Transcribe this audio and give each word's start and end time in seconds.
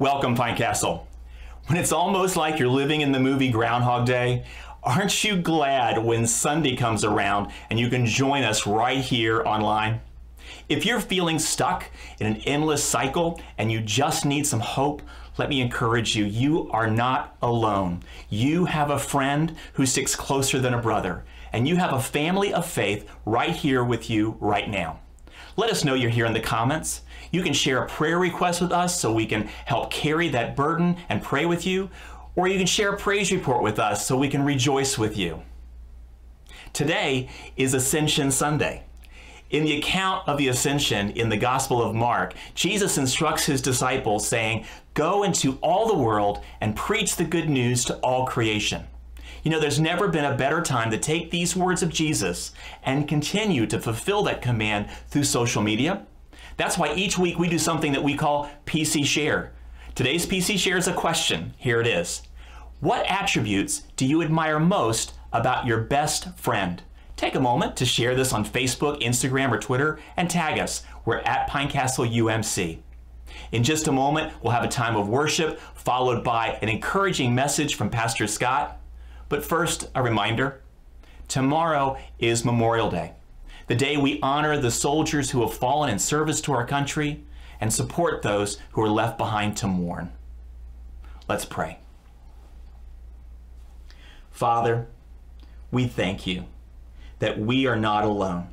Welcome, 0.00 0.34
Pine 0.34 0.56
Castle. 0.56 1.06
When 1.66 1.76
it's 1.76 1.92
almost 1.92 2.34
like 2.34 2.58
you're 2.58 2.68
living 2.70 3.02
in 3.02 3.12
the 3.12 3.20
movie 3.20 3.50
Groundhog 3.50 4.06
Day, 4.06 4.46
aren't 4.82 5.22
you 5.22 5.36
glad 5.36 6.02
when 6.02 6.26
Sunday 6.26 6.74
comes 6.74 7.04
around 7.04 7.52
and 7.68 7.78
you 7.78 7.90
can 7.90 8.06
join 8.06 8.42
us 8.42 8.66
right 8.66 9.04
here 9.04 9.42
online? 9.42 10.00
If 10.70 10.86
you're 10.86 11.02
feeling 11.02 11.38
stuck 11.38 11.84
in 12.18 12.26
an 12.26 12.36
endless 12.46 12.82
cycle 12.82 13.42
and 13.58 13.70
you 13.70 13.82
just 13.82 14.24
need 14.24 14.46
some 14.46 14.60
hope, 14.60 15.02
let 15.36 15.50
me 15.50 15.60
encourage 15.60 16.16
you, 16.16 16.24
you 16.24 16.70
are 16.70 16.88
not 16.88 17.36
alone. 17.42 18.02
You 18.30 18.64
have 18.64 18.88
a 18.88 18.98
friend 18.98 19.54
who 19.74 19.84
sticks 19.84 20.16
closer 20.16 20.58
than 20.60 20.72
a 20.72 20.80
brother, 20.80 21.24
and 21.52 21.68
you 21.68 21.76
have 21.76 21.92
a 21.92 22.00
family 22.00 22.54
of 22.54 22.64
faith 22.64 23.06
right 23.26 23.54
here 23.54 23.84
with 23.84 24.08
you 24.08 24.38
right 24.40 24.70
now. 24.70 25.00
Let 25.58 25.68
us 25.68 25.84
know 25.84 25.92
you're 25.92 26.08
here 26.08 26.24
in 26.24 26.32
the 26.32 26.40
comments. 26.40 27.02
You 27.30 27.42
can 27.42 27.52
share 27.52 27.82
a 27.82 27.88
prayer 27.88 28.18
request 28.18 28.60
with 28.60 28.72
us 28.72 28.98
so 28.98 29.12
we 29.12 29.26
can 29.26 29.48
help 29.64 29.90
carry 29.90 30.28
that 30.30 30.56
burden 30.56 30.96
and 31.08 31.22
pray 31.22 31.46
with 31.46 31.66
you, 31.66 31.90
or 32.34 32.48
you 32.48 32.58
can 32.58 32.66
share 32.66 32.92
a 32.92 32.96
praise 32.96 33.30
report 33.30 33.62
with 33.62 33.78
us 33.78 34.06
so 34.06 34.16
we 34.16 34.28
can 34.28 34.44
rejoice 34.44 34.98
with 34.98 35.16
you. 35.16 35.42
Today 36.72 37.28
is 37.56 37.74
Ascension 37.74 38.30
Sunday. 38.30 38.84
In 39.50 39.64
the 39.64 39.76
account 39.76 40.28
of 40.28 40.38
the 40.38 40.46
ascension 40.46 41.10
in 41.10 41.28
the 41.28 41.36
Gospel 41.36 41.82
of 41.82 41.94
Mark, 41.94 42.34
Jesus 42.54 42.96
instructs 42.96 43.46
his 43.46 43.60
disciples, 43.60 44.26
saying, 44.26 44.64
Go 44.94 45.24
into 45.24 45.58
all 45.60 45.88
the 45.88 45.98
world 45.98 46.40
and 46.60 46.76
preach 46.76 47.16
the 47.16 47.24
good 47.24 47.48
news 47.50 47.84
to 47.86 47.96
all 47.96 48.26
creation. 48.26 48.86
You 49.42 49.50
know, 49.50 49.58
there's 49.58 49.80
never 49.80 50.06
been 50.06 50.24
a 50.24 50.36
better 50.36 50.62
time 50.62 50.90
to 50.90 50.98
take 50.98 51.30
these 51.30 51.56
words 51.56 51.82
of 51.82 51.88
Jesus 51.88 52.52
and 52.84 53.08
continue 53.08 53.66
to 53.66 53.80
fulfill 53.80 54.22
that 54.24 54.42
command 54.42 54.88
through 55.08 55.24
social 55.24 55.62
media. 55.62 56.06
That's 56.60 56.76
why 56.76 56.92
each 56.92 57.16
week 57.16 57.38
we 57.38 57.48
do 57.48 57.58
something 57.58 57.92
that 57.92 58.04
we 58.04 58.14
call 58.14 58.50
PC 58.66 59.06
Share. 59.06 59.54
Today's 59.94 60.26
PC 60.26 60.58
Share 60.58 60.76
is 60.76 60.88
a 60.88 60.92
question. 60.92 61.54
Here 61.56 61.80
it 61.80 61.86
is 61.86 62.20
What 62.80 63.10
attributes 63.10 63.84
do 63.96 64.04
you 64.04 64.20
admire 64.20 64.60
most 64.60 65.14
about 65.32 65.64
your 65.64 65.80
best 65.80 66.36
friend? 66.36 66.82
Take 67.16 67.34
a 67.34 67.40
moment 67.40 67.78
to 67.78 67.86
share 67.86 68.14
this 68.14 68.34
on 68.34 68.44
Facebook, 68.44 69.00
Instagram, 69.00 69.50
or 69.52 69.58
Twitter 69.58 70.00
and 70.18 70.28
tag 70.28 70.58
us. 70.58 70.84
We're 71.06 71.20
at 71.20 71.48
Pinecastle 71.48 72.14
UMC. 72.14 72.80
In 73.52 73.64
just 73.64 73.88
a 73.88 73.92
moment, 73.92 74.30
we'll 74.42 74.52
have 74.52 74.62
a 74.62 74.68
time 74.68 74.96
of 74.96 75.08
worship 75.08 75.58
followed 75.74 76.22
by 76.22 76.58
an 76.60 76.68
encouraging 76.68 77.34
message 77.34 77.74
from 77.74 77.88
Pastor 77.88 78.26
Scott. 78.26 78.78
But 79.30 79.42
first, 79.42 79.88
a 79.94 80.02
reminder 80.02 80.60
tomorrow 81.26 81.96
is 82.18 82.44
Memorial 82.44 82.90
Day, 82.90 83.14
the 83.70 83.76
day 83.76 83.96
we 83.96 84.18
honor 84.20 84.56
the 84.56 84.68
soldiers 84.68 85.30
who 85.30 85.42
have 85.42 85.54
fallen 85.54 85.88
in 85.88 85.98
service 86.00 86.40
to 86.40 86.52
our 86.52 86.66
country 86.66 87.22
and 87.60 87.72
support 87.72 88.20
those 88.20 88.58
who 88.72 88.82
are 88.82 88.88
left 88.88 89.16
behind 89.16 89.56
to 89.56 89.68
mourn. 89.68 90.10
Let's 91.28 91.44
pray. 91.44 91.78
Father, 94.32 94.88
we 95.70 95.86
thank 95.86 96.26
you 96.26 96.46
that 97.20 97.38
we 97.38 97.64
are 97.68 97.76
not 97.76 98.02
alone. 98.02 98.48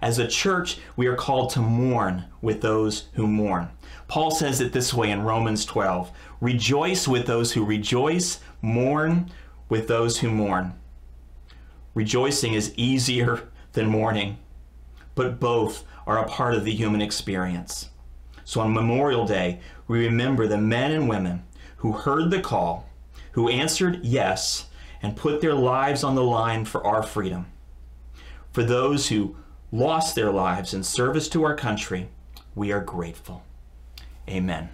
As 0.00 0.18
a 0.18 0.26
church, 0.26 0.78
we 0.96 1.06
are 1.06 1.14
called 1.14 1.50
to 1.50 1.60
mourn 1.60 2.24
with 2.40 2.62
those 2.62 3.08
who 3.12 3.26
mourn. 3.26 3.68
Paul 4.06 4.30
says 4.30 4.62
it 4.62 4.72
this 4.72 4.94
way 4.94 5.10
in 5.10 5.20
Romans 5.20 5.66
12 5.66 6.10
Rejoice 6.40 7.06
with 7.06 7.26
those 7.26 7.52
who 7.52 7.62
rejoice, 7.62 8.40
mourn 8.62 9.30
with 9.68 9.86
those 9.86 10.20
who 10.20 10.30
mourn. 10.30 10.72
Rejoicing 11.92 12.54
is 12.54 12.72
easier 12.74 13.50
than 13.78 13.88
mourning, 13.88 14.36
but 15.14 15.38
both 15.38 15.84
are 16.04 16.18
a 16.18 16.28
part 16.28 16.54
of 16.54 16.64
the 16.64 16.74
human 16.74 17.00
experience. 17.00 17.90
So 18.44 18.60
on 18.60 18.74
Memorial 18.74 19.24
Day, 19.24 19.60
we 19.86 20.04
remember 20.04 20.48
the 20.48 20.58
men 20.58 20.90
and 20.90 21.08
women 21.08 21.44
who 21.76 21.92
heard 21.92 22.30
the 22.30 22.40
call, 22.40 22.88
who 23.32 23.48
answered 23.48 24.00
yes, 24.02 24.66
and 25.00 25.16
put 25.16 25.40
their 25.40 25.54
lives 25.54 26.02
on 26.02 26.16
the 26.16 26.24
line 26.24 26.64
for 26.64 26.84
our 26.84 27.04
freedom. 27.04 27.46
For 28.50 28.64
those 28.64 29.10
who 29.10 29.36
lost 29.70 30.16
their 30.16 30.32
lives 30.32 30.74
in 30.74 30.82
service 30.82 31.28
to 31.28 31.44
our 31.44 31.54
country, 31.54 32.08
we 32.56 32.72
are 32.72 32.82
grateful. 32.82 33.44
Amen. 34.28 34.70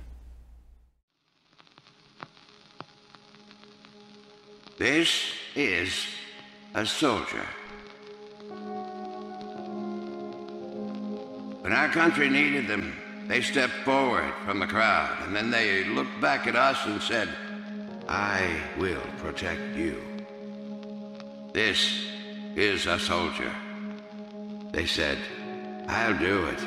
This 4.79 5.35
is 5.55 6.07
a 6.75 6.87
soldier. 6.87 7.47
When 11.65 11.73
our 11.73 11.89
country 11.89 12.29
needed 12.29 12.69
them, 12.69 12.93
they 13.27 13.41
stepped 13.41 13.73
forward 13.87 14.35
from 14.45 14.59
the 14.59 14.67
crowd, 14.67 15.17
and 15.23 15.35
then 15.35 15.51
they 15.51 15.85
looked 15.85 16.21
back 16.21 16.47
at 16.47 16.57
us 16.57 16.85
and 16.85 17.01
said, 17.01 17.27
I 18.07 18.55
will 18.77 19.01
protect 19.17 19.75
you. 19.75 19.99
This 21.55 22.05
is 22.55 22.85
a 22.85 22.99
soldier. 22.99 23.51
They 24.73 24.85
said, 24.85 25.17
I'll 25.89 26.19
do 26.19 26.45
it, 26.49 26.61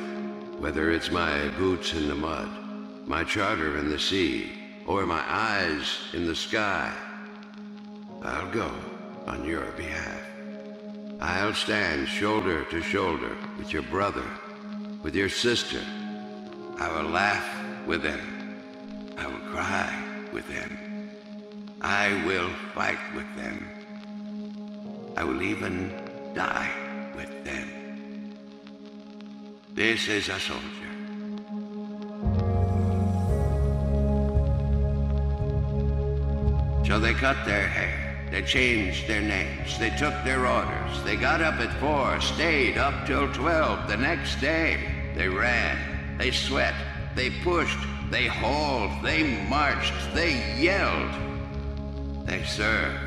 whether 0.57 0.89
it's 0.89 1.11
my 1.11 1.47
boots 1.49 1.93
in 1.93 2.07
the 2.07 2.15
mud, 2.15 2.49
my 3.05 3.23
charter 3.23 3.77
in 3.77 3.89
the 3.89 3.99
sea, 3.99 4.51
or 4.87 5.05
my 5.05 5.23
eyes 5.27 5.99
in 6.13 6.25
the 6.25 6.35
sky. 6.35 6.91
I'll 8.23 8.49
go 8.49 8.71
on 9.27 9.45
your 9.45 9.65
behalf. 9.73 10.23
I'll 11.21 11.53
stand 11.53 12.07
shoulder 12.07 12.63
to 12.71 12.81
shoulder 12.81 13.37
with 13.59 13.71
your 13.71 13.83
brother, 13.83 14.25
with 15.07 15.15
your 15.15 15.29
sister. 15.29 15.79
I 16.79 16.91
will 16.91 17.09
laugh 17.09 17.47
with 17.87 18.03
them. 18.03 18.19
I 19.17 19.25
will 19.25 19.45
cry 19.53 20.03
with 20.33 20.45
them. 20.49 21.09
I 21.79 22.09
will 22.25 22.49
fight 22.75 22.99
with 23.15 23.25
them. 23.37 23.69
I 25.15 25.23
will 25.23 25.41
even 25.41 25.93
die 26.35 26.69
with 27.15 27.31
them. 27.45 28.35
This 29.73 30.09
is 30.09 30.27
a 30.27 30.37
soldier. 30.41 30.91
So 36.85 36.99
they 36.99 37.13
cut 37.13 37.45
their 37.45 37.65
hair. 37.65 38.29
They 38.29 38.41
changed 38.41 39.07
their 39.07 39.21
names. 39.21 39.79
They 39.79 39.91
took 39.91 40.15
their 40.25 40.45
orders. 40.45 41.01
They 41.05 41.15
got 41.15 41.39
up 41.41 41.61
at 41.61 41.71
four, 41.79 42.19
stayed 42.19 42.77
up 42.77 43.07
till 43.07 43.31
twelve 43.31 43.87
the 43.87 43.95
next 43.95 44.41
day. 44.41 44.96
They 45.17 45.27
ran. 45.27 46.17
They 46.19 46.29
sweat. 46.29 46.75
They 47.15 47.31
pushed. 47.31 47.79
They 48.11 48.27
hauled. 48.27 48.91
They 49.03 49.23
marched. 49.49 49.93
They 50.13 50.55
yelled. 50.61 51.11
They 52.27 52.43
served. 52.43 52.99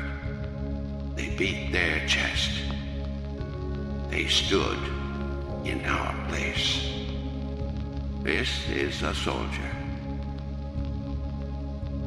They 1.15 1.29
beat 1.37 1.71
their 1.71 2.05
chest. 2.07 2.51
They 4.09 4.27
stood 4.27 4.77
in 5.63 5.85
our 5.85 6.13
place. 6.27 6.85
This 8.23 8.67
is 8.67 9.01
a 9.03 9.15
soldier. 9.15 9.71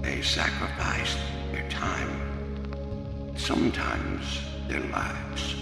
They 0.03 0.21
sacrificed 0.21 1.19
their 1.51 1.67
time, 1.71 2.13
sometimes 3.37 4.41
their 4.69 4.81
lives. 4.81 5.55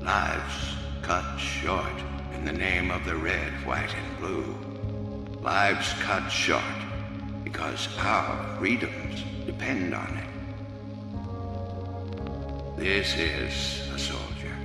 Lives 0.00 0.74
cut 1.02 1.38
short 1.38 2.13
in 2.34 2.44
the 2.44 2.52
name 2.52 2.90
of 2.90 3.04
the 3.04 3.16
red, 3.16 3.52
white, 3.64 3.94
and 3.94 4.18
blue. 4.18 4.54
Lives 5.40 5.92
cut 6.00 6.28
short 6.28 6.62
because 7.42 7.88
our 7.98 8.56
freedoms 8.58 9.22
depend 9.46 9.94
on 9.94 10.18
it. 10.18 10.24
This 12.78 13.14
is 13.16 13.88
a 13.94 13.98
soldier. 13.98 14.56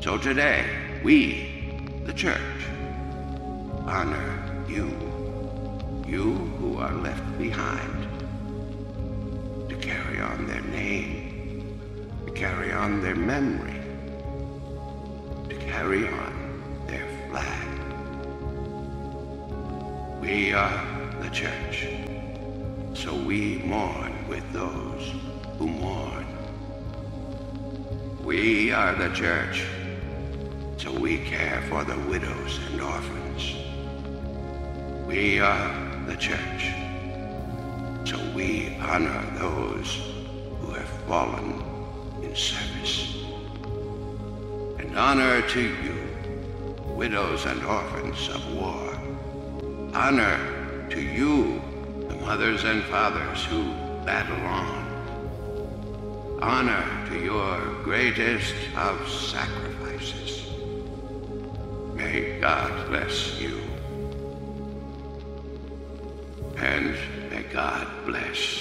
So 0.00 0.18
today, 0.18 0.64
we, 1.02 1.72
the 2.04 2.12
church, 2.12 2.40
honor 3.86 4.64
you, 4.68 4.86
you 6.06 6.34
who 6.58 6.78
are 6.78 6.92
left 6.92 7.38
behind, 7.38 8.08
to 9.68 9.76
carry 9.76 10.20
on 10.20 10.46
their 10.46 10.62
name, 10.62 11.80
to 12.26 12.32
carry 12.32 12.72
on 12.72 13.02
their 13.02 13.16
memory, 13.16 13.80
carry 15.76 16.08
on 16.08 16.86
their 16.86 17.06
flag. 17.28 17.68
We 20.22 20.54
are 20.54 20.82
the 21.20 21.28
church, 21.28 21.88
so 22.94 23.14
we 23.14 23.58
mourn 23.58 24.14
with 24.26 24.50
those 24.54 25.12
who 25.58 25.66
mourn. 25.66 26.26
We 28.24 28.72
are 28.72 28.94
the 28.94 29.14
church, 29.14 29.66
so 30.78 30.90
we 30.98 31.18
care 31.18 31.62
for 31.68 31.84
the 31.84 31.98
widows 32.08 32.58
and 32.70 32.80
orphans. 32.80 33.42
We 35.06 35.40
are 35.40 35.68
the 36.06 36.16
church, 36.16 36.72
so 38.06 38.16
we 38.34 38.78
honor 38.80 39.22
those 39.38 40.00
who 40.58 40.70
have 40.72 40.88
fallen 41.06 41.62
in 42.22 42.34
service 42.34 43.25
honor 44.96 45.42
to 45.42 45.60
you, 45.60 45.94
widows 46.86 47.44
and 47.44 47.62
orphans 47.64 48.28
of 48.30 48.54
war. 48.54 48.98
Honor 49.94 50.88
to 50.90 51.00
you, 51.00 51.60
the 52.08 52.16
mothers 52.16 52.64
and 52.64 52.82
fathers 52.84 53.44
who 53.44 53.62
battle 54.06 54.40
on. 54.46 54.86
Honor 56.40 57.06
to 57.10 57.22
your 57.22 57.60
greatest 57.82 58.54
of 58.76 59.06
sacrifices. 59.08 60.46
May 61.94 62.40
God 62.40 62.88
bless 62.88 63.38
you. 63.38 63.60
And 66.56 66.96
may 67.30 67.42
God 67.52 67.86
bless 68.06 68.55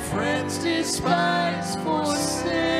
friends 0.00 0.58
despise, 0.58 1.76
forsake 1.84 2.77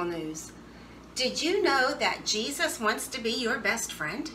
Wonderful 0.00 0.26
news. 0.28 0.52
Did 1.14 1.42
you 1.42 1.62
know 1.62 1.92
that 1.92 2.24
Jesus 2.24 2.80
wants 2.80 3.06
to 3.08 3.20
be 3.20 3.32
your 3.32 3.58
best 3.58 3.92
friend? 3.92 4.30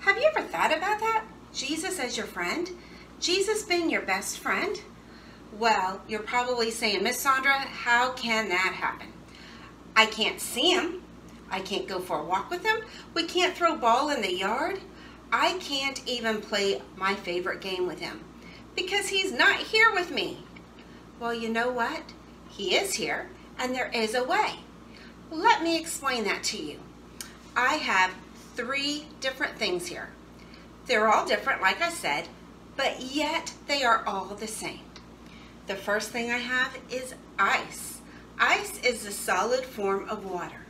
Have 0.00 0.18
you 0.18 0.30
ever 0.36 0.46
thought 0.46 0.76
about 0.76 1.00
that? 1.00 1.24
Jesus 1.54 1.98
as 1.98 2.18
your 2.18 2.26
friend? 2.26 2.68
Jesus 3.18 3.62
being 3.62 3.88
your 3.88 4.02
best 4.02 4.38
friend? 4.38 4.82
Well, 5.58 6.02
you're 6.06 6.20
probably 6.20 6.70
saying, 6.70 7.02
Miss 7.02 7.18
Sandra, 7.18 7.54
how 7.54 8.12
can 8.12 8.50
that 8.50 8.74
happen? 8.74 9.06
I 9.96 10.04
can't 10.04 10.38
see 10.38 10.72
him. 10.72 11.02
I 11.50 11.60
can't 11.60 11.88
go 11.88 11.98
for 11.98 12.18
a 12.18 12.24
walk 12.24 12.50
with 12.50 12.62
him. 12.62 12.82
We 13.14 13.24
can't 13.24 13.56
throw 13.56 13.78
ball 13.78 14.10
in 14.10 14.20
the 14.20 14.34
yard. 14.34 14.80
I 15.32 15.54
can't 15.60 16.06
even 16.06 16.42
play 16.42 16.82
my 16.94 17.14
favorite 17.14 17.62
game 17.62 17.86
with 17.86 18.00
him 18.00 18.22
because 18.74 19.08
he's 19.08 19.32
not 19.32 19.56
here 19.56 19.94
with 19.94 20.10
me. 20.10 20.44
Well, 21.18 21.32
you 21.32 21.48
know 21.48 21.70
what? 21.70 22.02
He 22.50 22.74
is 22.74 22.92
here 22.92 23.30
and 23.58 23.74
there 23.74 23.90
is 23.92 24.14
a 24.14 24.24
way. 24.24 24.60
Let 25.30 25.62
me 25.62 25.78
explain 25.78 26.24
that 26.24 26.42
to 26.44 26.62
you. 26.62 26.78
I 27.56 27.74
have 27.74 28.12
three 28.54 29.06
different 29.20 29.56
things 29.56 29.86
here. 29.86 30.10
They're 30.86 31.12
all 31.12 31.26
different, 31.26 31.62
like 31.62 31.80
I 31.80 31.90
said, 31.90 32.28
but 32.76 33.00
yet 33.00 33.52
they 33.66 33.82
are 33.82 34.04
all 34.06 34.26
the 34.26 34.46
same. 34.46 34.80
The 35.66 35.74
first 35.74 36.10
thing 36.10 36.30
I 36.30 36.38
have 36.38 36.78
is 36.90 37.14
ice. 37.38 38.00
Ice 38.38 38.80
is 38.84 39.04
the 39.04 39.10
solid 39.10 39.64
form 39.64 40.08
of 40.08 40.24
water. 40.24 40.66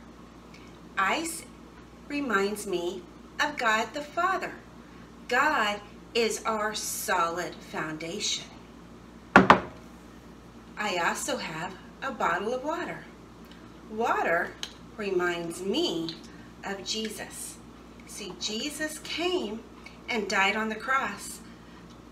Ice 0.97 1.45
reminds 2.07 2.65
me 2.65 3.03
of 3.39 3.57
God 3.57 3.93
the 3.93 4.01
Father. 4.01 4.53
God 5.27 5.81
is 6.15 6.43
our 6.45 6.73
solid 6.73 7.53
foundation. 7.55 8.45
I 9.35 10.97
also 10.97 11.37
have 11.37 11.73
a 12.01 12.11
bottle 12.11 12.53
of 12.53 12.63
water. 12.63 13.03
Water 13.91 14.51
reminds 14.97 15.61
me 15.61 16.09
of 16.63 16.83
Jesus. 16.83 17.57
See, 18.05 18.33
Jesus 18.39 18.99
came 18.99 19.61
and 20.09 20.29
died 20.29 20.55
on 20.55 20.69
the 20.69 20.75
cross 20.75 21.39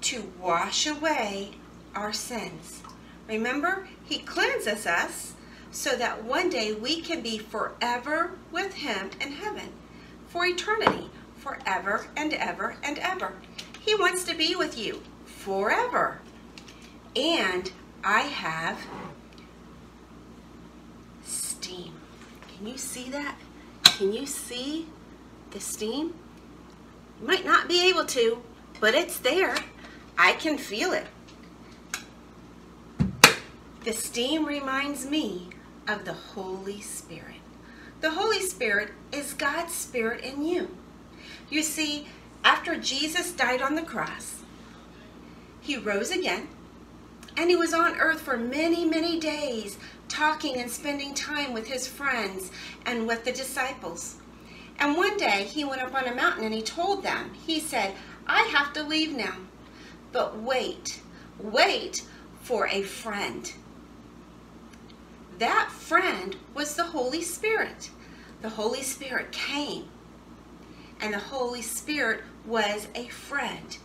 to 0.02 0.32
wash 0.40 0.86
away 0.86 1.52
our 1.96 2.14
sins. 2.14 2.82
Remember, 3.28 3.88
He 4.04 4.20
cleanses 4.20 4.86
us 4.86 5.34
so 5.72 5.96
that 5.96 6.24
one 6.24 6.50
day 6.50 6.74
we 6.74 7.02
can 7.02 7.22
be 7.22 7.38
forever 7.38 8.32
with 8.52 8.76
Him 8.76 9.10
in 9.20 9.32
heaven 9.32 9.70
for 10.28 10.46
eternity, 10.46 11.10
forever 11.38 12.08
and 12.16 12.34
ever 12.34 12.76
and 12.84 13.00
ever. 13.00 13.34
He 13.80 13.96
wants 13.96 14.24
to 14.26 14.36
be 14.36 14.56
with 14.56 14.78
you 14.78 15.02
forever. 15.26 16.20
And 17.16 17.72
I 18.04 18.22
have 18.22 18.80
steam. 21.24 21.94
Can 22.58 22.68
you 22.68 22.78
see 22.78 23.10
that? 23.10 23.36
Can 23.84 24.14
you 24.14 24.26
see 24.26 24.88
the 25.52 25.60
steam? 25.60 26.14
You 27.22 27.28
might 27.28 27.46
not 27.46 27.68
be 27.68 27.88
able 27.90 28.06
to, 28.06 28.42
but 28.80 28.96
it's 28.96 29.18
there. 29.18 29.56
I 30.18 30.34
can 30.34 30.58
feel 30.58 30.94
it. 30.94 31.08
The 33.84 33.94
steam 33.94 34.46
reminds 34.46 35.06
me 35.06 35.50
of 35.88 36.06
the 36.06 36.14
Holy 36.14 36.82
Spirit. 36.82 37.36
The 38.02 38.12
Holy 38.12 38.42
Spirit 38.42 38.92
is 39.12 39.34
God's 39.34 39.74
Spirit 39.74 40.24
in 40.24 40.46
you. 40.46 40.76
You 41.50 41.62
see, 41.62 42.08
after 42.44 42.78
Jesus 42.78 43.32
died 43.32 43.62
on 43.62 43.76
the 43.76 43.82
cross, 43.82 44.44
he 45.62 45.78
rose 45.78 46.12
again, 46.12 46.48
and 47.36 47.50
he 47.50 47.56
was 47.56 47.74
on 47.74 48.00
earth 48.00 48.22
for 48.22 48.38
many, 48.38 48.86
many 48.86 49.20
days, 49.20 49.78
talking 50.16 50.56
and 50.62 50.72
spending 50.72 51.14
time 51.14 51.52
with 51.52 51.68
his 51.68 51.88
friends 51.88 52.50
and 52.86 53.06
with 53.06 53.26
the 53.26 53.32
disciples. 53.34 54.16
And 54.80 54.96
one 54.96 55.18
day 55.18 55.44
he 55.44 55.66
went 55.66 55.82
up 55.82 55.94
on 55.94 56.08
a 56.08 56.16
mountain 56.16 56.46
and 56.46 56.54
he 56.54 56.62
told 56.62 57.04
them, 57.04 57.34
he 57.46 57.60
said, 57.60 57.94
I 58.26 58.44
have 58.44 58.72
to 58.74 58.84
leave 58.84 59.16
now, 59.16 59.36
but 60.14 60.40
wait, 60.40 61.02
wait 61.38 62.06
for 62.42 62.68
a 62.70 62.82
friend. 62.82 63.52
That 65.38 65.70
friend 65.70 66.38
was 66.54 66.76
the 66.76 66.86
Holy 66.86 67.22
Spirit. 67.22 67.90
The 68.42 68.50
Holy 68.50 68.84
Spirit 68.84 69.34
came, 69.34 69.86
and 71.02 71.14
the 71.14 71.20
Holy 71.20 71.62
Spirit 71.62 72.22
was 72.46 72.88
a 72.96 73.08
friend. 73.08 73.78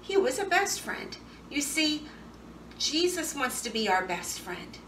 He 0.00 0.16
was 0.16 0.40
a 0.40 0.44
best 0.44 0.80
friend. 0.80 1.16
You 1.50 1.60
see, 1.60 2.08
Jesus 2.78 3.34
wants 3.34 3.62
to 3.62 3.70
be 3.70 3.88
our 3.88 4.04
best 4.04 4.40
friend. 4.40 4.78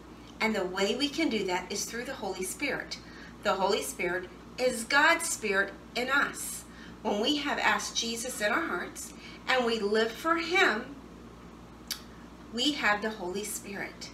And 0.41 0.55
the 0.55 0.65
way 0.65 0.95
we 0.95 1.09
can 1.09 1.29
do 1.29 1.45
that 1.45 1.71
is 1.71 1.85
through 1.85 2.05
the 2.05 2.15
Holy 2.15 2.43
Spirit. 2.43 2.99
The 3.43 3.55
Holy 3.55 3.83
Spirit 3.83 4.29
is 4.59 4.85
God's 4.85 5.29
Spirit 5.29 5.73
in 5.95 6.09
us. 6.09 6.65
When 7.03 7.21
we 7.21 7.37
have 7.37 7.59
asked 7.59 7.97
Jesus 7.97 8.41
in 8.41 8.53
our 8.53 8.61
hearts 8.61 9.13
and 9.49 9.65
we 9.65 9.79
live 9.79 10.13
for 10.13 10.37
Him, 10.37 10.97
we 12.53 12.73
have 12.73 13.03
the 13.03 13.11
Holy 13.11 13.45
Spirit. 13.45 14.11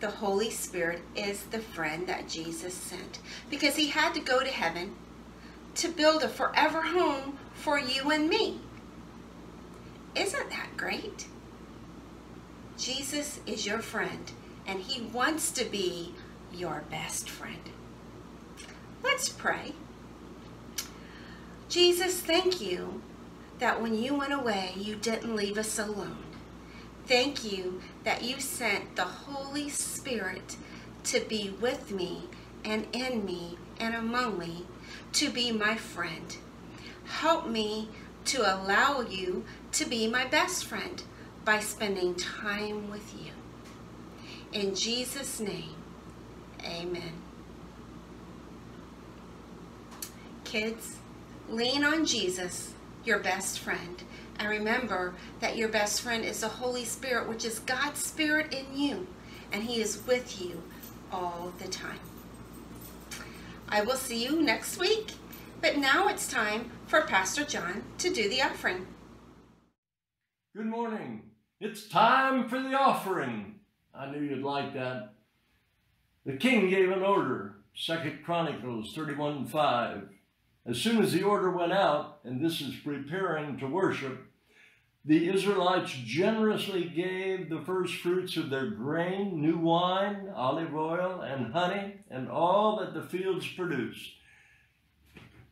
The 0.00 0.10
Holy 0.10 0.50
Spirit 0.50 1.02
is 1.16 1.44
the 1.44 1.60
friend 1.60 2.06
that 2.08 2.28
Jesus 2.28 2.74
sent 2.74 3.20
because 3.48 3.76
He 3.76 3.88
had 3.88 4.12
to 4.14 4.20
go 4.20 4.40
to 4.40 4.50
heaven 4.50 4.94
to 5.76 5.88
build 5.88 6.22
a 6.22 6.28
forever 6.28 6.82
home 6.82 7.38
for 7.52 7.78
you 7.78 8.10
and 8.10 8.28
me. 8.28 8.60
Isn't 10.14 10.50
that 10.50 10.76
great? 10.76 11.26
Jesus 12.76 13.40
is 13.46 13.66
your 13.66 13.80
friend 13.80 14.32
and 14.66 14.80
he 14.80 15.02
wants 15.02 15.50
to 15.52 15.64
be 15.64 16.14
your 16.52 16.84
best 16.90 17.28
friend. 17.28 17.70
Let's 19.02 19.28
pray. 19.28 19.72
Jesus, 21.68 22.20
thank 22.20 22.60
you 22.60 23.02
that 23.58 23.80
when 23.80 23.94
you 23.94 24.14
went 24.14 24.32
away, 24.32 24.72
you 24.76 24.96
didn't 24.96 25.36
leave 25.36 25.58
us 25.58 25.78
alone. 25.78 26.24
Thank 27.06 27.44
you 27.44 27.82
that 28.04 28.22
you 28.22 28.40
sent 28.40 28.96
the 28.96 29.04
Holy 29.04 29.68
Spirit 29.68 30.56
to 31.04 31.20
be 31.20 31.54
with 31.60 31.90
me 31.90 32.28
and 32.64 32.86
in 32.92 33.24
me 33.24 33.58
and 33.78 33.94
among 33.94 34.38
me, 34.38 34.64
to 35.12 35.30
be 35.30 35.52
my 35.52 35.76
friend. 35.76 36.36
Help 37.04 37.46
me 37.46 37.88
to 38.26 38.40
allow 38.40 39.00
you 39.00 39.44
to 39.72 39.84
be 39.84 40.06
my 40.06 40.24
best 40.24 40.64
friend 40.64 41.02
by 41.44 41.60
spending 41.60 42.14
time 42.14 42.90
with 42.90 43.14
you. 43.14 43.32
In 44.54 44.72
Jesus' 44.72 45.40
name, 45.40 45.74
amen. 46.64 47.12
Kids, 50.44 50.98
lean 51.48 51.82
on 51.82 52.06
Jesus, 52.06 52.72
your 53.04 53.18
best 53.18 53.58
friend. 53.58 54.04
And 54.38 54.48
remember 54.48 55.14
that 55.40 55.56
your 55.56 55.68
best 55.68 56.02
friend 56.02 56.24
is 56.24 56.40
the 56.40 56.48
Holy 56.48 56.84
Spirit, 56.84 57.28
which 57.28 57.44
is 57.44 57.58
God's 57.58 58.04
Spirit 58.04 58.54
in 58.54 58.78
you. 58.78 59.08
And 59.52 59.64
He 59.64 59.80
is 59.80 60.06
with 60.06 60.40
you 60.40 60.62
all 61.10 61.52
the 61.58 61.68
time. 61.68 61.98
I 63.68 63.82
will 63.82 63.96
see 63.96 64.22
you 64.22 64.40
next 64.40 64.78
week. 64.78 65.14
But 65.60 65.78
now 65.78 66.06
it's 66.06 66.28
time 66.28 66.70
for 66.86 67.00
Pastor 67.00 67.44
John 67.44 67.82
to 67.98 68.12
do 68.12 68.28
the 68.28 68.42
offering. 68.42 68.86
Good 70.54 70.66
morning. 70.66 71.22
It's 71.60 71.88
time 71.88 72.48
for 72.48 72.60
the 72.60 72.74
offering. 72.74 73.53
I 73.96 74.10
knew 74.10 74.20
you'd 74.20 74.42
like 74.42 74.74
that. 74.74 75.14
The 76.26 76.36
king 76.36 76.70
gave 76.70 76.90
an 76.90 77.02
order, 77.02 77.56
Second 77.74 78.20
Chronicles 78.24 78.92
31 78.94 79.46
5. 79.46 80.08
As 80.66 80.78
soon 80.78 81.02
as 81.02 81.12
the 81.12 81.22
order 81.22 81.50
went 81.50 81.72
out, 81.72 82.20
and 82.24 82.42
this 82.42 82.60
is 82.60 82.74
preparing 82.76 83.58
to 83.58 83.66
worship, 83.66 84.18
the 85.04 85.28
Israelites 85.28 85.92
generously 85.92 86.84
gave 86.84 87.50
the 87.50 87.60
first 87.60 87.96
fruits 87.96 88.38
of 88.38 88.48
their 88.48 88.70
grain, 88.70 89.42
new 89.42 89.58
wine, 89.58 90.32
olive 90.34 90.74
oil, 90.74 91.20
and 91.20 91.52
honey, 91.52 91.96
and 92.10 92.30
all 92.30 92.78
that 92.78 92.94
the 92.94 93.02
fields 93.02 93.46
produced. 93.46 94.12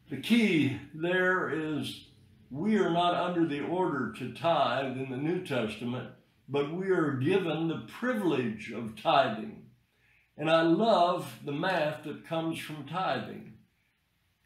The 0.08 0.16
key 0.16 0.78
there 0.94 1.50
is 1.50 2.06
we 2.50 2.76
are 2.78 2.90
not 2.90 3.14
under 3.14 3.46
the 3.46 3.60
order 3.60 4.12
to 4.18 4.32
tithe 4.32 4.96
in 4.96 5.10
the 5.10 5.16
New 5.16 5.44
Testament, 5.44 6.10
but 6.48 6.72
we 6.72 6.90
are 6.90 7.12
given 7.12 7.68
the 7.68 7.86
privilege 7.98 8.70
of 8.70 9.00
tithing. 9.00 9.62
And 10.36 10.50
I 10.50 10.62
love 10.62 11.38
the 11.44 11.52
math 11.52 12.04
that 12.04 12.26
comes 12.26 12.58
from 12.58 12.86
tithing. 12.86 13.54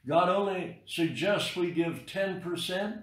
God 0.06 0.28
only 0.28 0.82
suggests 0.87 1.56
we 1.56 1.70
give 1.72 2.06
10%, 2.06 3.02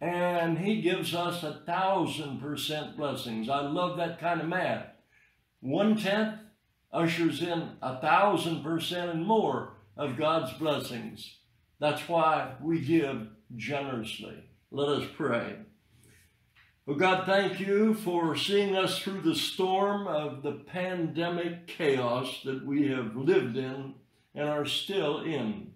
and 0.00 0.58
He 0.58 0.82
gives 0.82 1.14
us 1.14 1.42
a 1.42 1.62
thousand 1.64 2.40
percent 2.40 2.96
blessings. 2.96 3.48
I 3.48 3.60
love 3.60 3.96
that 3.96 4.20
kind 4.20 4.40
of 4.40 4.48
math. 4.48 4.86
One 5.60 5.96
tenth 5.96 6.38
ushers 6.92 7.42
in 7.42 7.70
a 7.80 8.00
thousand 8.00 8.62
percent 8.62 9.10
and 9.10 9.26
more 9.26 9.74
of 9.96 10.18
God's 10.18 10.52
blessings. 10.58 11.38
That's 11.78 12.08
why 12.08 12.54
we 12.60 12.80
give 12.80 13.28
generously. 13.56 14.44
Let 14.70 14.88
us 14.88 15.08
pray. 15.16 15.56
Well, 16.86 16.96
God, 16.96 17.26
thank 17.26 17.58
you 17.58 17.94
for 17.94 18.36
seeing 18.36 18.76
us 18.76 19.00
through 19.00 19.22
the 19.22 19.34
storm 19.34 20.06
of 20.06 20.44
the 20.44 20.52
pandemic 20.52 21.66
chaos 21.66 22.42
that 22.44 22.64
we 22.64 22.86
have 22.86 23.16
lived 23.16 23.56
in 23.56 23.94
and 24.36 24.48
are 24.48 24.64
still 24.64 25.20
in. 25.24 25.72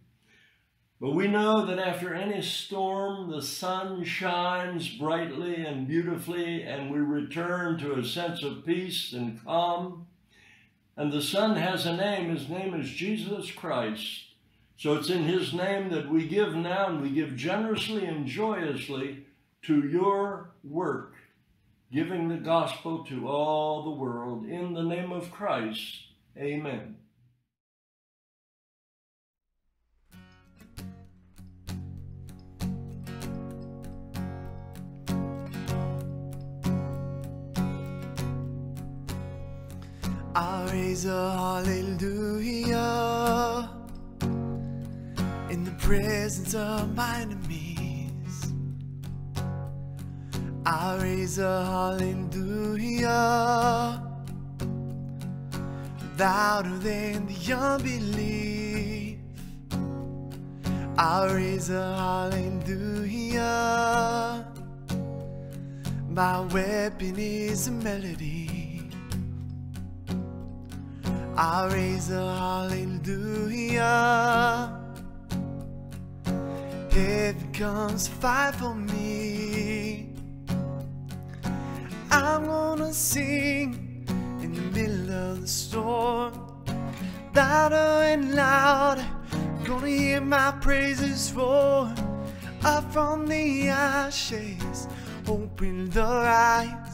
But 1.00 1.16
we 1.16 1.26
know 1.26 1.66
that 1.66 1.80
after 1.80 2.14
any 2.14 2.40
storm, 2.42 3.28
the 3.28 3.42
sun 3.42 4.04
shines 4.04 4.88
brightly 4.88 5.56
and 5.56 5.88
beautifully, 5.88 6.62
and 6.62 6.92
we 6.92 7.00
return 7.00 7.76
to 7.78 7.94
a 7.94 8.04
sense 8.04 8.44
of 8.44 8.64
peace 8.64 9.12
and 9.12 9.44
calm. 9.44 10.06
And 10.96 11.10
the 11.10 11.22
sun 11.22 11.56
has 11.56 11.86
a 11.86 11.96
name. 11.96 12.30
His 12.30 12.48
name 12.48 12.72
is 12.72 12.88
Jesus 12.88 13.50
Christ. 13.50 14.26
So 14.76 14.94
it's 14.94 15.10
in 15.10 15.24
His 15.24 15.52
name 15.52 15.90
that 15.90 16.08
we 16.08 16.28
give 16.28 16.54
now, 16.54 16.86
and 16.86 17.02
we 17.02 17.10
give 17.10 17.34
generously 17.34 18.04
and 18.06 18.28
joyously 18.28 19.24
to 19.62 19.88
your 19.88 20.52
work, 20.64 21.14
giving 21.92 22.28
the 22.28 22.36
gospel 22.36 23.04
to 23.04 23.28
all 23.28 23.84
the 23.84 23.90
world. 23.90 24.46
In 24.46 24.72
the 24.72 24.82
name 24.82 25.12
of 25.12 25.30
Christ, 25.30 26.06
amen. 26.36 26.96
I 40.34 40.70
raise 40.72 41.04
a 41.04 41.32
hallelujah 41.32 42.48
in 45.50 45.64
the 45.64 45.72
presence 45.78 46.54
of 46.54 46.94
my 46.94 47.20
enemies. 47.20 47.69
I 50.72 50.96
raise 51.02 51.38
a 51.40 51.64
hallelujah 51.64 53.10
louder 56.16 56.78
than 56.78 57.26
the 57.26 57.52
unbelief. 57.52 59.18
I 60.96 61.26
raise 61.32 61.70
a 61.70 61.96
hallelujah. 61.96 63.36
My 66.08 66.40
weapon 66.42 67.18
is 67.18 67.66
a 67.66 67.72
melody. 67.72 68.82
I 71.36 71.66
raise 71.72 72.12
a 72.12 72.34
hallelujah. 72.42 73.90
Heaven 76.92 77.52
comes 77.52 78.06
fight 78.06 78.54
for 78.54 78.72
me. 78.72 79.49
Gonna 82.50 82.92
sing 82.92 84.04
in 84.42 84.52
the 84.52 84.66
middle 84.76 85.10
of 85.10 85.42
the 85.42 85.46
storm, 85.46 86.32
louder 87.32 87.90
and 88.12 88.34
louder. 88.34 89.06
Gonna 89.64 89.86
hear 89.86 90.20
my 90.20 90.50
praises 90.60 91.32
roar 91.32 91.94
up 92.64 92.92
from 92.92 93.28
the 93.28 93.68
ashes. 93.68 94.88
Open 95.28 95.90
the 95.90 96.02
eyes, 96.02 96.92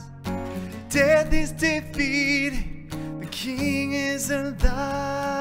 death 0.91 1.33
is 1.33 1.53
defeated. 1.53 2.91
The 3.21 3.29
king 3.31 3.95
is 3.95 4.31
alive. 4.31 5.36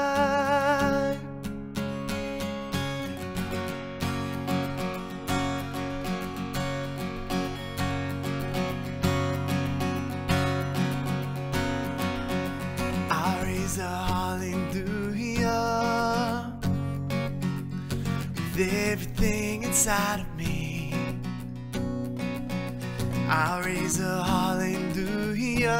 With 18.56 18.72
everything 18.72 19.64
inside 19.64 20.20
of 20.20 20.36
me. 20.36 20.94
I 23.28 23.62
raise 23.64 24.00
a 24.00 24.24
hallelujah. 24.24 25.74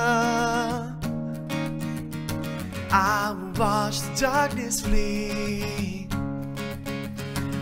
I 2.91 3.33
will 3.33 3.53
watch 3.59 4.01
the 4.01 4.15
darkness 4.21 4.83
flee. 4.83 6.07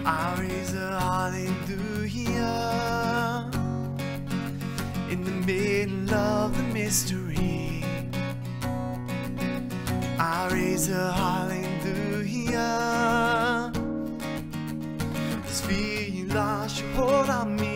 I 0.05 0.35
raise 0.41 0.75
a 0.75 0.99
hallelujah 0.99 2.31
in 5.11 5.23
the 5.23 5.31
middle 5.47 6.15
of 6.15 6.57
the 6.57 6.65
mystery. 6.75 7.85
I 10.19 10.49
raise 10.51 10.89
a 10.89 11.13
hallelujah. 11.13 11.75
This 16.35 16.81
fear 16.81 17.65
you 17.65 17.74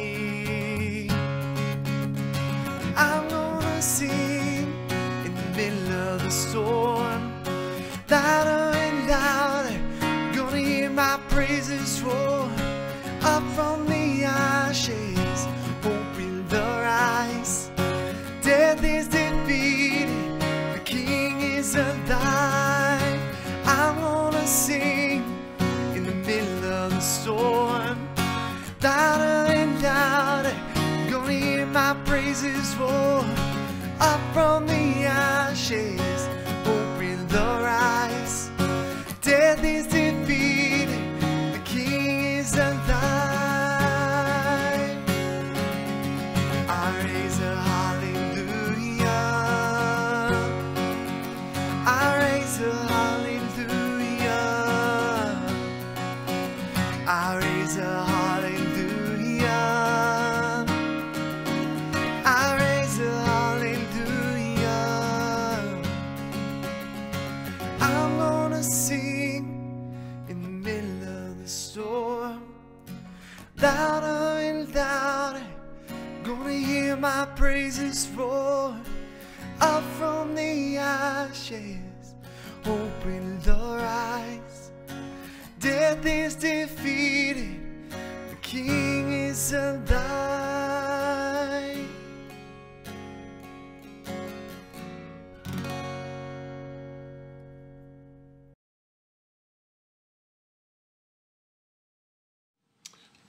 praises 32.39 32.77
roar 32.77 33.25
Up 34.01 34.21
from 34.33 34.67
the 34.67 35.05
ashes, 35.07 36.08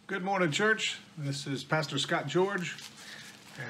Good 0.10 0.24
morning, 0.24 0.50
church. 0.50 0.98
This 1.19 1.45
is 1.45 1.63
Pastor 1.63 2.00
Scott 2.00 2.26
George, 2.26 2.76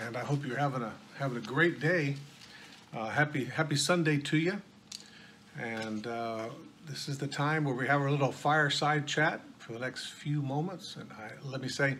and 0.05 0.15
I 0.15 0.21
hope 0.21 0.45
you're 0.45 0.55
having 0.55 0.83
a 0.83 0.93
having 1.17 1.35
a 1.35 1.41
great 1.41 1.81
day. 1.81 2.15
Uh, 2.95 3.09
happy 3.09 3.43
Happy 3.43 3.75
Sunday 3.75 4.19
to 4.19 4.37
you. 4.37 4.61
And 5.59 6.07
uh, 6.07 6.45
this 6.87 7.09
is 7.09 7.17
the 7.17 7.27
time 7.27 7.65
where 7.65 7.75
we 7.75 7.87
have 7.87 7.99
our 7.99 8.09
little 8.09 8.31
fireside 8.31 9.05
chat 9.05 9.41
for 9.57 9.73
the 9.73 9.79
next 9.79 10.11
few 10.11 10.41
moments. 10.41 10.95
And 10.95 11.11
I, 11.11 11.31
let 11.43 11.59
me 11.59 11.67
say, 11.67 11.97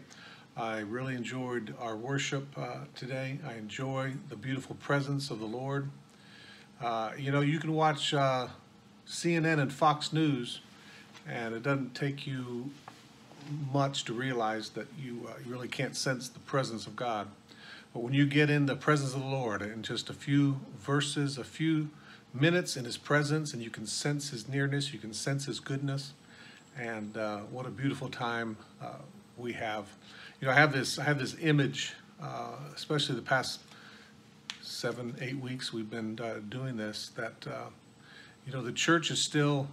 I 0.55 0.79
really 0.79 1.15
enjoyed 1.15 1.75
our 1.77 1.97
worship 1.97 2.47
uh, 2.57 2.85
today. 2.95 3.39
I 3.45 3.55
enjoy 3.55 4.13
the 4.29 4.37
beautiful 4.37 4.77
presence 4.77 5.31
of 5.31 5.39
the 5.39 5.47
Lord. 5.47 5.89
Uh, 6.81 7.11
you 7.17 7.33
know, 7.33 7.41
you 7.41 7.59
can 7.59 7.73
watch 7.73 8.13
uh, 8.13 8.47
CNN 9.05 9.59
and 9.59 9.73
Fox 9.73 10.13
News, 10.13 10.61
and 11.27 11.53
it 11.53 11.61
doesn't 11.61 11.93
take 11.93 12.25
you 12.25 12.71
much 13.71 14.05
to 14.05 14.13
realize 14.13 14.69
that 14.71 14.87
you, 14.97 15.27
uh, 15.29 15.33
really 15.45 15.67
can't 15.67 15.95
sense 15.95 16.29
the 16.29 16.39
presence 16.39 16.87
of 16.87 16.95
God. 16.95 17.27
But 17.93 18.01
when 18.01 18.13
you 18.13 18.25
get 18.25 18.49
in 18.49 18.65
the 18.65 18.75
presence 18.75 19.13
of 19.13 19.21
the 19.21 19.27
Lord 19.27 19.61
in 19.61 19.81
just 19.81 20.09
a 20.09 20.13
few 20.13 20.59
verses, 20.79 21.37
a 21.37 21.43
few 21.43 21.89
minutes 22.33 22.77
in 22.77 22.85
His 22.85 22.97
presence, 22.97 23.53
and 23.53 23.63
you 23.63 23.69
can 23.69 23.87
sense 23.87 24.29
His 24.29 24.47
nearness, 24.47 24.93
you 24.93 24.99
can 24.99 25.13
sense 25.13 25.45
His 25.45 25.59
goodness, 25.59 26.13
and 26.77 27.17
uh, 27.17 27.39
what 27.39 27.65
a 27.65 27.69
beautiful 27.69 28.09
time 28.09 28.57
uh, 28.81 28.93
we 29.37 29.53
have. 29.53 29.87
You 30.39 30.47
know, 30.47 30.53
I 30.53 30.55
have 30.55 30.71
this, 30.71 30.99
I 30.99 31.03
have 31.03 31.19
this 31.19 31.35
image, 31.41 31.93
uh, 32.21 32.55
especially 32.75 33.15
the 33.15 33.21
past 33.21 33.61
seven, 34.61 35.15
eight 35.19 35.37
weeks 35.37 35.73
we've 35.73 35.89
been 35.89 36.19
uh, 36.21 36.39
doing 36.47 36.77
this. 36.77 37.11
That 37.15 37.47
uh, 37.47 37.69
you 38.45 38.53
know, 38.53 38.61
the 38.61 38.71
church 38.71 39.11
is 39.11 39.19
still, 39.19 39.67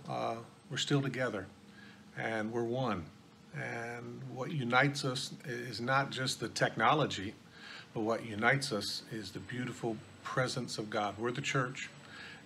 we're 0.71 0.77
still 0.77 1.03
together, 1.03 1.47
and 2.17 2.51
we're 2.51 2.65
one. 2.65 3.05
And 3.57 4.21
what 4.35 4.53
unites 4.53 5.05
us 5.05 5.33
is 5.47 5.81
not 5.81 6.11
just 6.11 6.41
the 6.41 6.49
technology, 6.49 7.35
but 7.95 8.01
what 8.01 8.27
unites 8.27 8.73
us 8.73 9.03
is 9.11 9.31
the 9.31 9.39
beautiful 9.39 9.97
presence 10.23 10.77
of 10.77 10.91
God. 10.91 11.15
We're 11.19 11.33
the 11.33 11.41
church. 11.41 11.89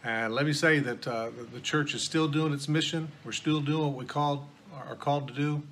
And 0.05 0.33
let 0.35 0.46
me 0.46 0.53
say 0.53 0.79
that 0.79 1.07
uh, 1.07 1.31
the- 1.53 1.61
church 1.61 1.94
is 1.94 2.03
still 2.03 2.29
doing 2.29 2.53
its 2.53 2.68
mission. 2.68 3.09
We're 3.25 3.33
still 3.33 3.61
doing 3.61 3.88
what 3.88 3.96
we 3.96 4.05
called, 4.05 4.44
are 4.73 4.94
called 4.94 5.29
to 5.29 5.35
do. 5.35 5.62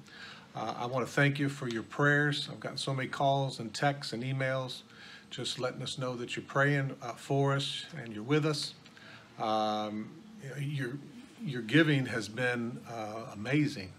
Uh, 0.56 0.74
I 0.76 0.86
want 0.86 1.06
to 1.06 1.12
thank 1.12 1.38
you 1.38 1.48
for 1.48 1.68
your 1.68 1.84
prayers. 1.84 2.48
I've 2.50 2.60
gotten 2.60 2.78
so 2.78 2.92
many 2.92 3.08
calls 3.08 3.60
and 3.60 3.72
texts 3.72 4.12
and 4.12 4.22
emails 4.22 4.82
just 5.30 5.58
letting 5.58 5.82
us 5.82 5.98
know 5.98 6.16
that 6.16 6.36
you're 6.36 6.44
praying 6.44 6.96
uh, 7.02 7.12
for 7.12 7.54
us 7.54 7.86
and 7.96 8.12
you're 8.12 8.22
with 8.22 8.46
us. 8.46 8.74
Um, 9.38 10.10
your, 10.58 10.98
your 11.44 11.62
giving 11.62 12.06
has 12.06 12.28
been 12.28 12.80
uh, 12.88 13.32
amazing. 13.34 13.92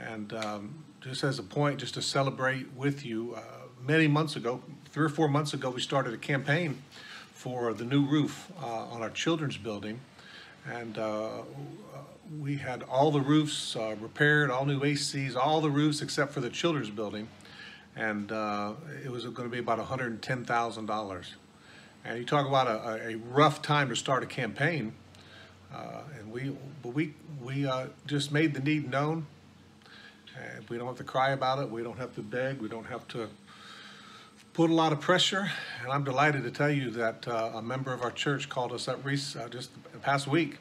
And 0.00 0.32
um, 0.32 0.84
just 1.00 1.24
as 1.24 1.38
a 1.38 1.42
point, 1.42 1.80
just 1.80 1.94
to 1.94 2.02
celebrate 2.02 2.72
with 2.74 3.04
you, 3.04 3.34
uh, 3.36 3.40
many 3.80 4.08
months 4.08 4.36
ago, 4.36 4.62
three 4.90 5.04
or 5.04 5.08
four 5.08 5.28
months 5.28 5.54
ago, 5.54 5.70
we 5.70 5.80
started 5.80 6.12
a 6.12 6.18
campaign 6.18 6.82
for 7.32 7.72
the 7.72 7.84
new 7.84 8.04
roof 8.04 8.50
uh, 8.62 8.66
on 8.66 9.02
our 9.02 9.10
children's 9.10 9.56
building. 9.56 10.00
And 10.68 10.98
uh, 10.98 11.42
we 12.40 12.56
had 12.56 12.82
all 12.82 13.10
the 13.10 13.20
roofs 13.20 13.76
uh, 13.76 13.94
repaired, 14.00 14.50
all 14.50 14.64
new 14.64 14.80
ACs, 14.80 15.36
all 15.36 15.60
the 15.60 15.70
roofs 15.70 16.02
except 16.02 16.32
for 16.32 16.40
the 16.40 16.50
children's 16.50 16.90
building. 16.90 17.28
And 17.94 18.32
uh, 18.32 18.72
it 19.04 19.10
was 19.10 19.24
going 19.24 19.48
to 19.48 19.52
be 19.52 19.58
about 19.58 19.78
$110,000. 19.78 21.26
And 22.04 22.18
you 22.18 22.24
talk 22.24 22.46
about 22.46 22.66
a, 22.66 23.10
a 23.10 23.14
rough 23.16 23.62
time 23.62 23.88
to 23.90 23.96
start 23.96 24.22
a 24.22 24.26
campaign. 24.26 24.92
Uh, 25.72 26.02
and 26.18 26.32
we, 26.32 26.56
but 26.82 26.90
we, 26.90 27.14
we 27.40 27.68
just 28.06 28.32
made 28.32 28.54
the 28.54 28.60
need 28.60 28.90
known. 28.90 29.26
And 30.36 30.68
we 30.68 30.78
don't 30.78 30.86
have 30.86 30.98
to 30.98 31.04
cry 31.04 31.30
about 31.30 31.58
it. 31.60 31.70
We 31.70 31.82
don't 31.82 31.98
have 31.98 32.14
to 32.16 32.22
beg. 32.22 32.60
We 32.60 32.68
don't 32.68 32.86
have 32.86 33.06
to 33.08 33.28
put 34.52 34.70
a 34.70 34.74
lot 34.74 34.92
of 34.92 35.00
pressure. 35.00 35.50
And 35.82 35.92
I'm 35.92 36.04
delighted 36.04 36.44
to 36.44 36.50
tell 36.50 36.70
you 36.70 36.90
that 36.90 37.28
uh, 37.28 37.52
a 37.54 37.62
member 37.62 37.92
of 37.92 38.02
our 38.02 38.10
church 38.10 38.48
called 38.48 38.72
us 38.72 38.88
up 38.88 39.06
uh, 39.06 39.48
just 39.48 39.70
the 39.92 39.98
past 39.98 40.26
week 40.26 40.58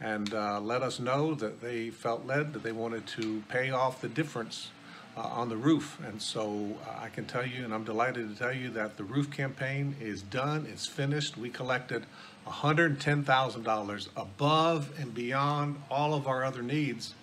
and 0.00 0.34
uh, 0.34 0.60
let 0.60 0.82
us 0.82 1.00
know 1.00 1.34
that 1.34 1.60
they 1.60 1.90
felt 1.90 2.26
led 2.26 2.52
that 2.52 2.62
they 2.62 2.72
wanted 2.72 3.06
to 3.06 3.42
pay 3.48 3.70
off 3.70 4.00
the 4.00 4.08
difference 4.08 4.68
uh, 5.16 5.20
on 5.20 5.48
the 5.48 5.56
roof. 5.56 5.98
And 6.06 6.20
so 6.20 6.76
uh, 6.86 7.04
I 7.04 7.08
can 7.08 7.24
tell 7.24 7.46
you, 7.46 7.64
and 7.64 7.72
I'm 7.72 7.84
delighted 7.84 8.28
to 8.28 8.36
tell 8.36 8.52
you 8.52 8.70
that 8.70 8.96
the 8.96 9.04
roof 9.04 9.30
campaign 9.30 9.96
is 10.00 10.22
done. 10.22 10.66
It's 10.70 10.86
finished. 10.86 11.38
We 11.38 11.48
collected 11.48 12.04
$110,000 12.46 14.08
above 14.16 14.92
and 14.98 15.14
beyond 15.14 15.76
all 15.90 16.14
of 16.14 16.26
our 16.26 16.44
other 16.44 16.62
needs. 16.62 17.14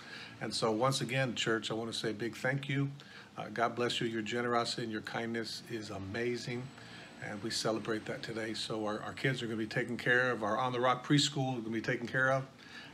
And 0.43 0.53
so 0.53 0.73
once 0.73 0.99
again, 0.99 1.35
church, 1.35 1.71
I 1.71 1.73
want 1.73 1.89
to 1.89 1.97
say 1.97 2.09
a 2.09 2.13
big 2.13 2.35
thank 2.35 2.67
you. 2.67 2.91
Uh, 3.37 3.45
God 3.53 3.77
bless 3.77 4.01
you. 4.01 4.07
Your 4.07 4.21
generosity 4.21 4.83
and 4.83 4.91
your 4.91 4.99
kindness 4.99 5.63
is 5.71 5.89
amazing. 5.89 6.63
And 7.25 7.41
we 7.41 7.49
celebrate 7.49 8.05
that 8.07 8.21
today. 8.23 8.53
So 8.53 8.85
our, 8.85 8.99
our 9.03 9.13
kids 9.13 9.41
are 9.41 9.45
going 9.45 9.57
to 9.57 9.65
be 9.65 9.69
taken 9.69 9.95
care 9.95 10.31
of. 10.31 10.43
Our 10.43 10.57
On 10.57 10.73
the 10.73 10.81
Rock 10.81 11.07
preschool 11.07 11.55
is 11.55 11.61
going 11.61 11.63
to 11.63 11.69
be 11.69 11.79
taken 11.79 12.07
care 12.07 12.29
of. 12.29 12.43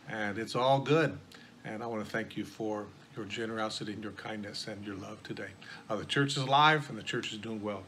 And 0.07 0.37
it's 0.37 0.55
all 0.55 0.79
good. 0.79 1.17
And 1.65 1.81
I 1.81 1.87
want 1.87 2.05
to 2.05 2.11
thank 2.11 2.37
you 2.37 2.45
for 2.45 2.85
your 3.15 3.25
generosity 3.25 3.93
and 3.93 4.03
your 4.03 4.11
kindness 4.11 4.67
and 4.67 4.85
your 4.85 4.97
love 4.97 5.17
today. 5.23 5.49
Uh, 5.89 5.95
the 5.95 6.05
church 6.05 6.37
is 6.37 6.43
alive 6.43 6.87
and 6.89 6.99
the 6.99 7.03
church 7.03 7.33
is 7.33 7.39
doing 7.39 7.63
well. 7.63 7.81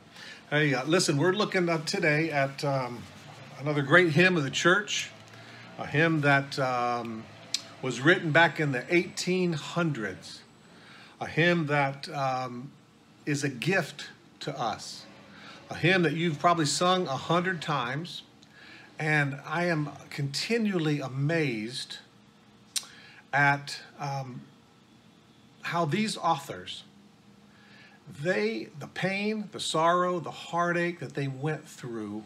Hey, 0.50 0.74
uh, 0.74 0.86
listen, 0.86 1.18
we're 1.18 1.34
looking 1.34 1.68
today 1.86 2.32
at 2.32 2.66
um, 2.66 3.04
another 3.60 3.84
great 3.84 4.10
hymn 4.10 4.38
of 4.38 4.44
the 4.44 4.50
church, 4.50 5.12
a 5.78 5.86
hymn 5.86 6.22
that 6.22 6.58
um, 6.58 7.24
was 7.82 8.00
written 8.00 8.32
back 8.32 8.60
in 8.60 8.72
the 8.72 8.82
1800s, 8.82 10.40
a 11.20 11.28
hymn 11.28 11.68
that 11.68 12.08
um, 12.10 12.72
is 13.26 13.44
a 13.44 13.50
gift 13.50 14.10
to 14.42 14.58
us, 14.60 15.06
a 15.70 15.76
hymn 15.76 16.04
that 16.04 16.14
you've 16.14 16.40
probably 16.40 16.66
sung 16.66 17.08
a 17.08 17.18
hundred 17.18 17.62
times, 17.62 18.24
and 19.00 19.40
I 19.46 19.66
am 19.66 19.90
continually 20.10 21.00
amazed 21.00 21.98
at 23.34 23.80
um, 24.00 24.42
how 25.64 25.86
these 25.86 26.18
authors 26.18 26.84
they 28.22 28.68
the 28.80 28.88
pain 28.88 29.48
the 29.54 29.60
sorrow 29.60 30.20
the 30.20 30.32
heartache 30.32 31.00
that 31.00 31.14
they 31.14 31.30
went 31.30 31.66
through 31.66 32.24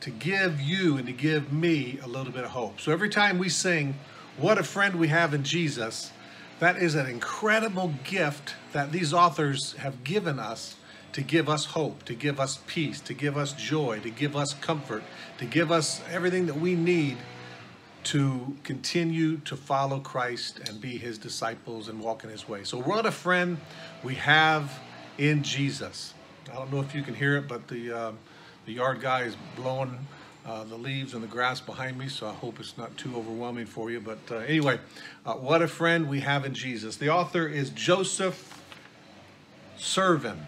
to 0.00 0.10
give 0.10 0.60
you 0.60 0.96
and 0.96 1.06
to 1.06 1.12
give 1.12 1.52
me 1.52 1.98
a 2.02 2.08
little 2.08 2.32
bit 2.32 2.42
of 2.42 2.50
hope. 2.50 2.80
So 2.80 2.90
every 2.90 3.08
time 3.08 3.38
we 3.38 3.48
sing 3.48 3.94
what 4.38 4.58
a 4.58 4.62
friend 4.62 4.96
we 4.96 5.08
have 5.08 5.34
in 5.34 5.42
jesus 5.42 6.10
that 6.58 6.76
is 6.76 6.94
an 6.94 7.06
incredible 7.06 7.94
gift 8.04 8.54
that 8.72 8.92
these 8.92 9.12
authors 9.12 9.74
have 9.74 10.04
given 10.04 10.38
us 10.38 10.76
to 11.12 11.20
give 11.20 11.48
us 11.48 11.66
hope 11.66 12.04
to 12.04 12.14
give 12.14 12.40
us 12.40 12.58
peace 12.66 13.00
to 13.00 13.14
give 13.14 13.36
us 13.36 13.52
joy 13.52 13.98
to 14.00 14.10
give 14.10 14.34
us 14.34 14.54
comfort 14.54 15.02
to 15.38 15.44
give 15.44 15.70
us 15.70 16.00
everything 16.10 16.46
that 16.46 16.56
we 16.56 16.74
need 16.74 17.16
to 18.04 18.56
continue 18.64 19.38
to 19.38 19.56
follow 19.56 20.00
Christ 20.00 20.60
and 20.68 20.80
be 20.80 20.96
his 20.98 21.18
disciples 21.18 21.88
and 21.88 22.00
walk 22.00 22.24
in 22.24 22.30
his 22.30 22.48
way. 22.48 22.64
So, 22.64 22.80
what 22.80 23.06
a 23.06 23.12
friend 23.12 23.58
we 24.02 24.16
have 24.16 24.80
in 25.18 25.42
Jesus. 25.42 26.14
I 26.50 26.56
don't 26.56 26.72
know 26.72 26.80
if 26.80 26.94
you 26.94 27.02
can 27.02 27.14
hear 27.14 27.36
it, 27.36 27.46
but 27.46 27.68
the, 27.68 27.92
uh, 27.96 28.12
the 28.66 28.72
yard 28.72 29.00
guy 29.00 29.22
is 29.22 29.36
blowing 29.56 29.98
uh, 30.44 30.64
the 30.64 30.76
leaves 30.76 31.14
and 31.14 31.22
the 31.22 31.28
grass 31.28 31.60
behind 31.60 31.98
me, 31.98 32.08
so 32.08 32.26
I 32.26 32.32
hope 32.32 32.58
it's 32.58 32.76
not 32.76 32.96
too 32.96 33.16
overwhelming 33.16 33.66
for 33.66 33.90
you. 33.90 34.00
But 34.00 34.18
uh, 34.30 34.36
anyway, 34.38 34.80
uh, 35.24 35.34
what 35.34 35.62
a 35.62 35.68
friend 35.68 36.08
we 36.08 36.20
have 36.20 36.44
in 36.44 36.54
Jesus. 36.54 36.96
The 36.96 37.10
author 37.10 37.46
is 37.46 37.70
Joseph 37.70 38.60
Scriven. 39.76 40.46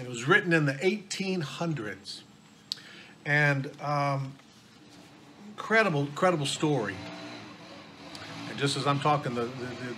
It 0.00 0.08
was 0.08 0.28
written 0.28 0.52
in 0.52 0.66
the 0.66 0.74
1800s. 0.74 2.20
And 3.24 3.70
um, 3.80 4.34
incredible, 5.48 6.02
incredible 6.02 6.46
story. 6.46 6.94
And 8.48 8.58
just 8.58 8.76
as 8.76 8.86
I'm 8.86 9.00
talking, 9.00 9.34
the, 9.34 9.44
the, 9.44 9.50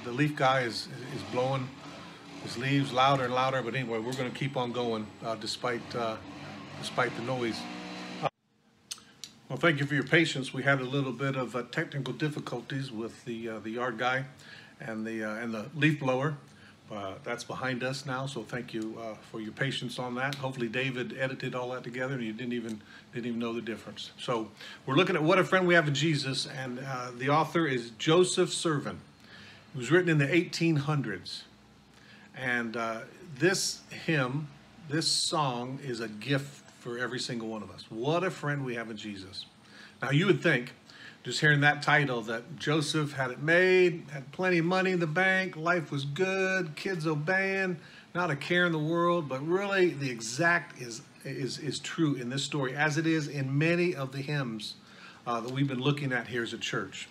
the 0.05 0.12
leaf 0.12 0.37
guy 0.37 0.61
is, 0.61 0.88
is 1.14 1.23
blowing 1.33 1.69
his 2.45 2.57
leaves 2.57 2.93
louder 2.93 3.25
and 3.25 3.35
louder. 3.35 3.61
But 3.61 3.75
anyway, 3.75 3.99
we're 3.99 4.14
going 4.14 4.31
to 4.31 4.38
keep 4.38 4.57
on 4.57 4.73
going 4.73 5.07
uh, 5.23 5.35
despite, 5.35 5.95
uh, 5.95 6.17
despite 6.81 7.14
the 7.17 7.23
noise. 7.23 7.61
Well, 9.49 9.57
thank 9.57 9.81
you 9.81 9.87
for 9.87 9.95
your 9.95 10.05
patience. 10.05 10.53
We 10.53 10.63
had 10.63 10.83
a 10.83 10.85
little 10.85 11.11
bit 11.11 11.35
of 11.35 11.57
uh, 11.57 11.63
technical 11.71 12.13
difficulties 12.13 12.93
with 12.93 13.25
the 13.25 13.49
uh, 13.49 13.59
the 13.61 13.71
yard 13.71 13.97
guy 13.97 14.27
and 14.79 15.07
the 15.07 15.25
uh, 15.25 15.37
and 15.37 15.55
the 15.55 15.71
leaf 15.75 16.01
blower. 16.01 16.37
Uh, 16.93 17.15
that's 17.25 17.45
behind 17.45 17.83
us 17.83 18.05
now, 18.05 18.27
so 18.27 18.43
thank 18.43 18.75
you 18.75 18.99
uh, 19.01 19.15
for 19.31 19.41
your 19.41 19.53
patience 19.53 19.99
on 19.99 20.15
that. 20.17 20.35
Hopefully, 20.35 20.69
David 20.69 21.17
edited 21.19 21.55
all 21.55 21.71
that 21.71 21.83
together, 21.83 22.13
and 22.13 22.23
you 22.23 22.35
didn't 22.35 22.53
even 22.53 22.79
didn't 23.15 23.25
even 23.25 23.39
know 23.39 23.55
the 23.55 23.63
difference. 23.63 24.11
So, 24.19 24.51
we're 24.85 24.97
looking 24.97 25.17
at 25.17 25.23
what 25.23 25.39
a 25.39 25.45
friend 25.45 25.67
we 25.67 25.73
have 25.73 25.89
in 25.89 25.95
Jesus, 25.95 26.47
and 26.47 26.81
uh, 26.81 27.11
the 27.17 27.31
author 27.31 27.67
is 27.67 27.93
Joseph 27.97 28.53
Scriven. 28.53 29.01
It 29.75 29.79
was 29.79 29.91
written 29.91 30.11
in 30.11 30.19
the 30.19 30.27
1800s, 30.27 31.45
and 32.37 32.77
this 33.39 33.81
hymn, 34.05 34.49
this 34.91 35.09
song, 35.09 35.79
is 35.83 36.01
a 36.01 36.09
gift 36.09 36.67
for 36.79 36.99
every 36.99 37.19
single 37.19 37.49
one 37.49 37.62
of 37.62 37.71
us. 37.71 37.85
What 37.91 38.25
a 38.25 38.31
friend 38.31 38.64
we 38.64 38.75
have 38.77 38.91
in 38.91 38.97
Jesus. 38.97 39.47
Now, 40.01 40.11
you 40.11 40.27
would 40.27 40.43
think, 40.43 40.73
just 41.25 41.41
hearing 41.41 41.61
that 41.61 41.83
title, 41.83 42.23
that 42.23 42.57
Joseph 42.57 43.12
had 43.12 43.31
it 43.31 43.43
made, 43.43 44.05
had 44.12 44.31
plenty 44.33 44.59
of 44.59 44.64
money 44.64 44.93
in 44.93 45.01
the 45.01 45.07
bank, 45.07 45.57
life 45.57 45.91
was 45.91 46.05
good, 46.05 46.75
kids 46.77 47.07
obeying, 47.07 47.79
not 48.14 48.31
a 48.31 48.37
care 48.37 48.64
in 48.64 48.73
the 48.73 48.79
world, 48.79 49.29
but 49.29 49.47
really 49.47 49.91
the 49.91 50.09
exact 50.09 50.81
is, 50.81 51.03
is, 51.25 51.59
is 51.59 51.79
true 51.81 52.14
in 52.14 52.31
this 52.31 52.45
story, 52.45 52.75
as 52.75 52.97
it 52.97 53.07
is 53.07 53.27
in 53.27 53.59
many 53.59 53.95
of 53.95 54.12
the 54.12 54.19
hymns 54.19 54.75
uh, 55.27 55.41
that 55.41 55.53
we've 55.53 55.69
been 55.69 55.81
looking 55.81 56.12
at 56.12 56.29
here 56.29 56.43
as 56.43 56.53
a 56.53 56.59
church. 56.59 57.09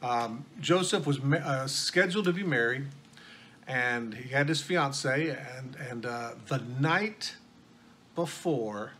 Um, 0.00 0.44
Joseph 0.60 1.06
was 1.06 1.18
uh, 1.18 1.66
scheduled 1.66 2.26
to 2.26 2.32
be 2.32 2.44
married, 2.44 2.86
and 3.66 4.14
he 4.14 4.28
had 4.30 4.48
his 4.48 4.62
fiancee, 4.62 5.30
and, 5.30 5.76
and 5.90 6.06
uh, 6.06 6.30
the 6.46 6.58
night 6.80 7.34
before 8.14 8.92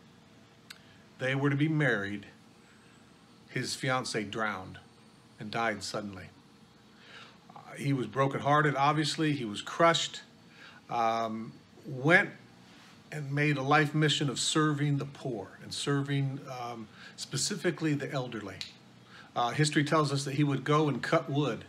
they 1.19 1.35
were 1.35 1.49
to 1.49 1.55
be 1.55 1.67
married, 1.67 2.25
his 3.49 3.75
fiancee 3.75 4.23
drowned 4.23 4.79
and 5.39 5.51
died 5.51 5.83
suddenly. 5.83 6.25
Uh, 7.55 7.59
he 7.77 7.93
was 7.93 8.07
brokenhearted, 8.07 8.75
obviously. 8.75 9.33
He 9.33 9.45
was 9.45 9.61
crushed. 9.61 10.21
Um, 10.89 11.51
went 11.85 12.29
and 13.11 13.31
made 13.31 13.57
a 13.57 13.61
life 13.61 13.93
mission 13.93 14.29
of 14.29 14.39
serving 14.39 14.97
the 14.97 15.05
poor 15.05 15.49
and 15.63 15.73
serving 15.73 16.39
um, 16.61 16.87
specifically 17.15 17.93
the 17.93 18.11
elderly. 18.11 18.55
Uh, 19.35 19.49
history 19.51 19.83
tells 19.83 20.11
us 20.11 20.25
that 20.25 20.35
he 20.35 20.43
would 20.43 20.63
go 20.63 20.89
and 20.89 21.01
cut 21.01 21.29
wood 21.29 21.65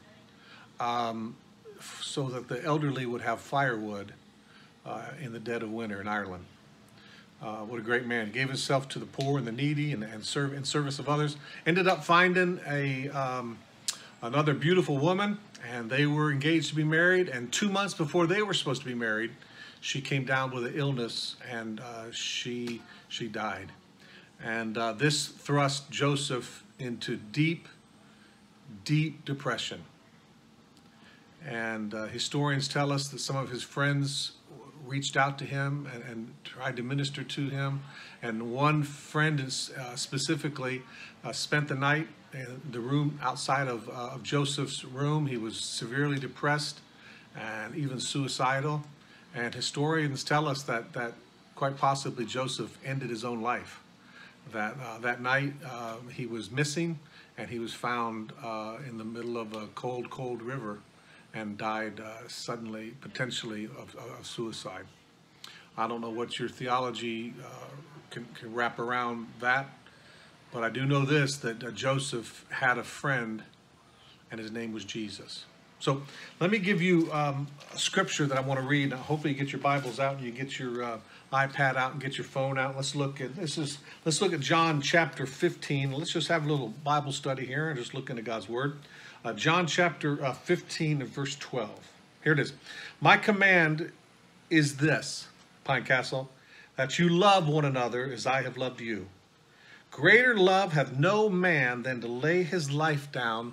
um, 0.79 1.37
so 2.01 2.29
that 2.29 2.49
the 2.49 2.63
elderly 2.65 3.07
would 3.07 3.23
have 3.23 3.41
firewood 3.41 4.13
uh, 4.85 5.07
in 5.21 5.33
the 5.33 5.39
dead 5.39 5.63
of 5.63 5.71
winter 5.71 6.01
in 6.01 6.09
Ireland. 6.09 6.45
Uh, 7.43 7.65
what 7.65 7.79
a 7.79 7.83
great 7.83 8.07
man. 8.07 8.31
Gave 8.31 8.49
himself 8.49 8.87
to 8.91 8.99
the 8.99 9.07
poor 9.07 9.39
and 9.39 9.47
the 9.47 9.53
needy 9.53 9.93
and, 9.93 10.05
and 10.05 10.23
serve 10.23 10.53
in 10.53 10.65
service 10.65 10.99
of 10.99 11.09
others. 11.09 11.37
Ended 11.65 11.89
up 11.89 12.05
finding 12.05 12.61
a 12.69 13.09
um, 13.09 13.59
another 14.21 14.53
beautiful 14.53 14.99
woman, 14.99 15.39
and 15.67 15.89
they 15.89 16.05
were 16.05 16.31
engaged 16.31 16.69
to 16.69 16.75
be 16.75 16.85
married. 16.85 17.29
And 17.29 17.51
two 17.51 17.71
months 17.71 17.95
before 17.95 18.27
they 18.27 18.43
were 18.43 18.53
supposed 18.53 18.83
to 18.83 18.87
be 18.87 18.95
married, 18.95 19.31
she 19.81 20.03
came 20.03 20.27
down 20.27 20.51
with 20.51 20.67
an 20.67 20.75
illness, 20.75 21.37
and 21.51 21.81
uh, 21.81 22.11
she 22.13 22.83
she 23.09 23.27
died. 23.27 23.73
And 24.43 24.77
uh, 24.77 24.93
this 24.93 25.27
thrust 25.27 25.91
Joseph 25.91 26.65
into 26.79 27.17
deep, 27.17 27.69
deep 28.85 29.25
depression. 29.25 29.85
And 31.47 31.95
uh, 31.95 32.07
historians 32.07 32.69
tell 32.69 32.93
us 32.93 33.09
that 33.09 33.19
some 33.19 33.37
of 33.37 33.49
his 33.49 33.63
friends 33.63 34.33
reached 34.87 35.17
out 35.17 35.39
to 35.39 35.45
him 35.45 35.89
and, 35.93 36.03
and, 36.05 36.35
tried 36.45 36.77
to 36.77 36.83
minister 36.83 37.23
to 37.23 37.49
him. 37.49 37.83
And 38.23 38.53
one 38.53 38.83
friend 38.83 39.41
uh, 39.41 39.97
specifically 39.97 40.83
uh, 41.25 41.33
spent 41.33 41.69
the 41.69 41.75
night 41.75 42.09
in 42.33 42.61
the 42.71 42.81
room 42.81 43.19
outside 43.23 43.69
of, 43.69 43.89
uh, 43.89 43.93
of 44.15 44.23
Joseph's 44.23 44.85
room. 44.85 45.27
He 45.27 45.37
was 45.37 45.59
severely 45.59 46.19
depressed 46.19 46.81
and 47.37 47.75
even 47.75 48.01
suicidal. 48.01 48.83
And 49.35 49.55
historians 49.55 50.25
tell 50.25 50.49
us 50.49 50.63
that, 50.65 50.93
that 50.93 51.15
quite 51.55 51.77
possibly 51.77 52.25
Joseph 52.25 52.77
ended 52.85 53.11
his 53.11 53.25
own 53.25 53.43
life. 53.43 53.81
That, 54.53 54.77
uh, 54.83 54.99
that 54.99 55.21
night 55.21 55.53
uh, 55.65 55.97
he 56.13 56.27
was 56.27 56.51
missing 56.51 56.99
and 57.39 57.49
he 57.49 57.59
was 57.59 57.73
found 57.73 58.33
uh, 58.43 58.79
in 58.89 58.99
the 58.99 59.05
middle 59.05 59.39
of 59.39 59.55
a 59.55 59.67
cold, 59.69 60.11
cold 60.11 60.43
river 60.43 60.81
and 61.35 61.57
died 61.57 62.01
uh, 62.01 62.27
suddenly, 62.29 62.95
potentially, 63.01 63.67
of, 63.67 63.95
of, 63.95 64.27
suicide. 64.27 64.85
I 65.77 65.87
don't 65.87 66.01
know 66.01 66.11
what 66.11 66.39
your 66.39 66.49
theology 66.49 67.35
uh, 67.43 67.67
can, 68.11 68.27
can, 68.35 68.53
wrap 68.53 68.79
around 68.79 69.29
that, 69.41 69.67
but 70.53 70.65
I 70.65 70.71
do 70.71 70.85
know 70.85 71.05
this 71.05 71.37
that 71.39 71.63
uh, 71.63 71.71
Joseph 71.71 72.45
had 72.51 72.79
a 72.79 72.85
friend, 72.85 73.45
and 74.31 74.41
his 74.41 74.51
name 74.51 74.73
was 74.73 74.85
Jesus. 74.85 75.45
So 75.81 76.03
let 76.41 76.51
me 76.51 76.59
give 76.59 76.83
you 76.83 77.11
um, 77.11 77.47
a 77.73 77.79
scripture 77.79 78.27
that 78.27 78.37
I 78.37 78.43
want 78.43 78.61
to 78.61 78.67
read. 78.67 78.93
Hopefully, 78.93 79.33
you 79.33 79.39
get 79.39 79.51
your 79.51 79.63
Bibles 79.63 79.99
out 79.99 80.17
and 80.17 80.25
you 80.25 80.31
get 80.31 80.59
your 80.59 80.83
uh, 80.83 80.99
iPad 81.33 81.77
out 81.77 81.93
and 81.93 82.01
get 82.01 82.19
your 82.19 82.27
phone 82.27 82.59
out. 82.59 82.77
Let's 82.77 82.95
look 82.95 83.21
at 83.21 83.35
this 83.35 83.57
is 83.57 83.79
let's 84.05 84.21
look 84.21 84.35
at 84.35 84.41
John 84.41 84.83
chapter 84.83 85.25
15. 85.25 85.93
Let's 85.93 86.13
just 86.13 86.29
have 86.29 86.45
a 86.45 86.51
little 86.51 86.69
Bible 86.69 87.13
study 87.13 87.47
here 87.47 87.71
and 87.71 87.79
just 87.79 87.95
look 87.95 88.11
into 88.11 88.21
God's 88.21 88.49
Word. 88.49 88.77
Uh, 89.23 89.35
John 89.35 89.67
chapter 89.67 90.25
uh, 90.25 90.33
15 90.33 91.03
and 91.03 91.11
verse 91.11 91.37
12. 91.37 91.71
Here 92.25 92.33
it 92.33 92.39
is. 92.39 92.55
My 93.03 93.19
command 93.19 93.93
is 94.49 94.79
this, 94.79 95.29
Pine 95.65 95.85
Castle, 95.85 96.31
that 96.77 96.99
you 96.99 97.09
love 97.11 97.47
one 97.47 97.67
another 97.67 98.11
as 98.11 98.27
I 98.27 98.43
have 98.43 98.57
loved 98.57 98.81
you. 98.81 99.07
Greater 99.91 100.37
love 100.37 100.73
hath 100.73 100.97
no 100.97 101.29
man 101.29 101.83
than 101.83 102.01
to 102.01 102.07
lay 102.07 102.45
his 102.45 102.71
life 102.71 103.13
down 103.13 103.53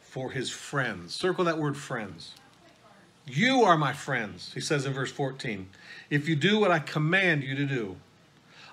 for 0.00 0.30
his 0.30 0.48
friends. 0.48 1.14
Circle 1.14 1.44
that 1.44 1.58
word 1.58 1.76
friends. 1.76 2.32
You 3.26 3.64
are 3.64 3.76
my 3.76 3.92
friends, 3.92 4.52
he 4.54 4.60
says 4.60 4.86
in 4.86 4.92
verse 4.94 5.10
14, 5.10 5.68
if 6.08 6.28
you 6.28 6.36
do 6.36 6.58
what 6.58 6.70
I 6.70 6.78
command 6.78 7.42
you 7.42 7.54
to 7.56 7.66
do. 7.66 7.96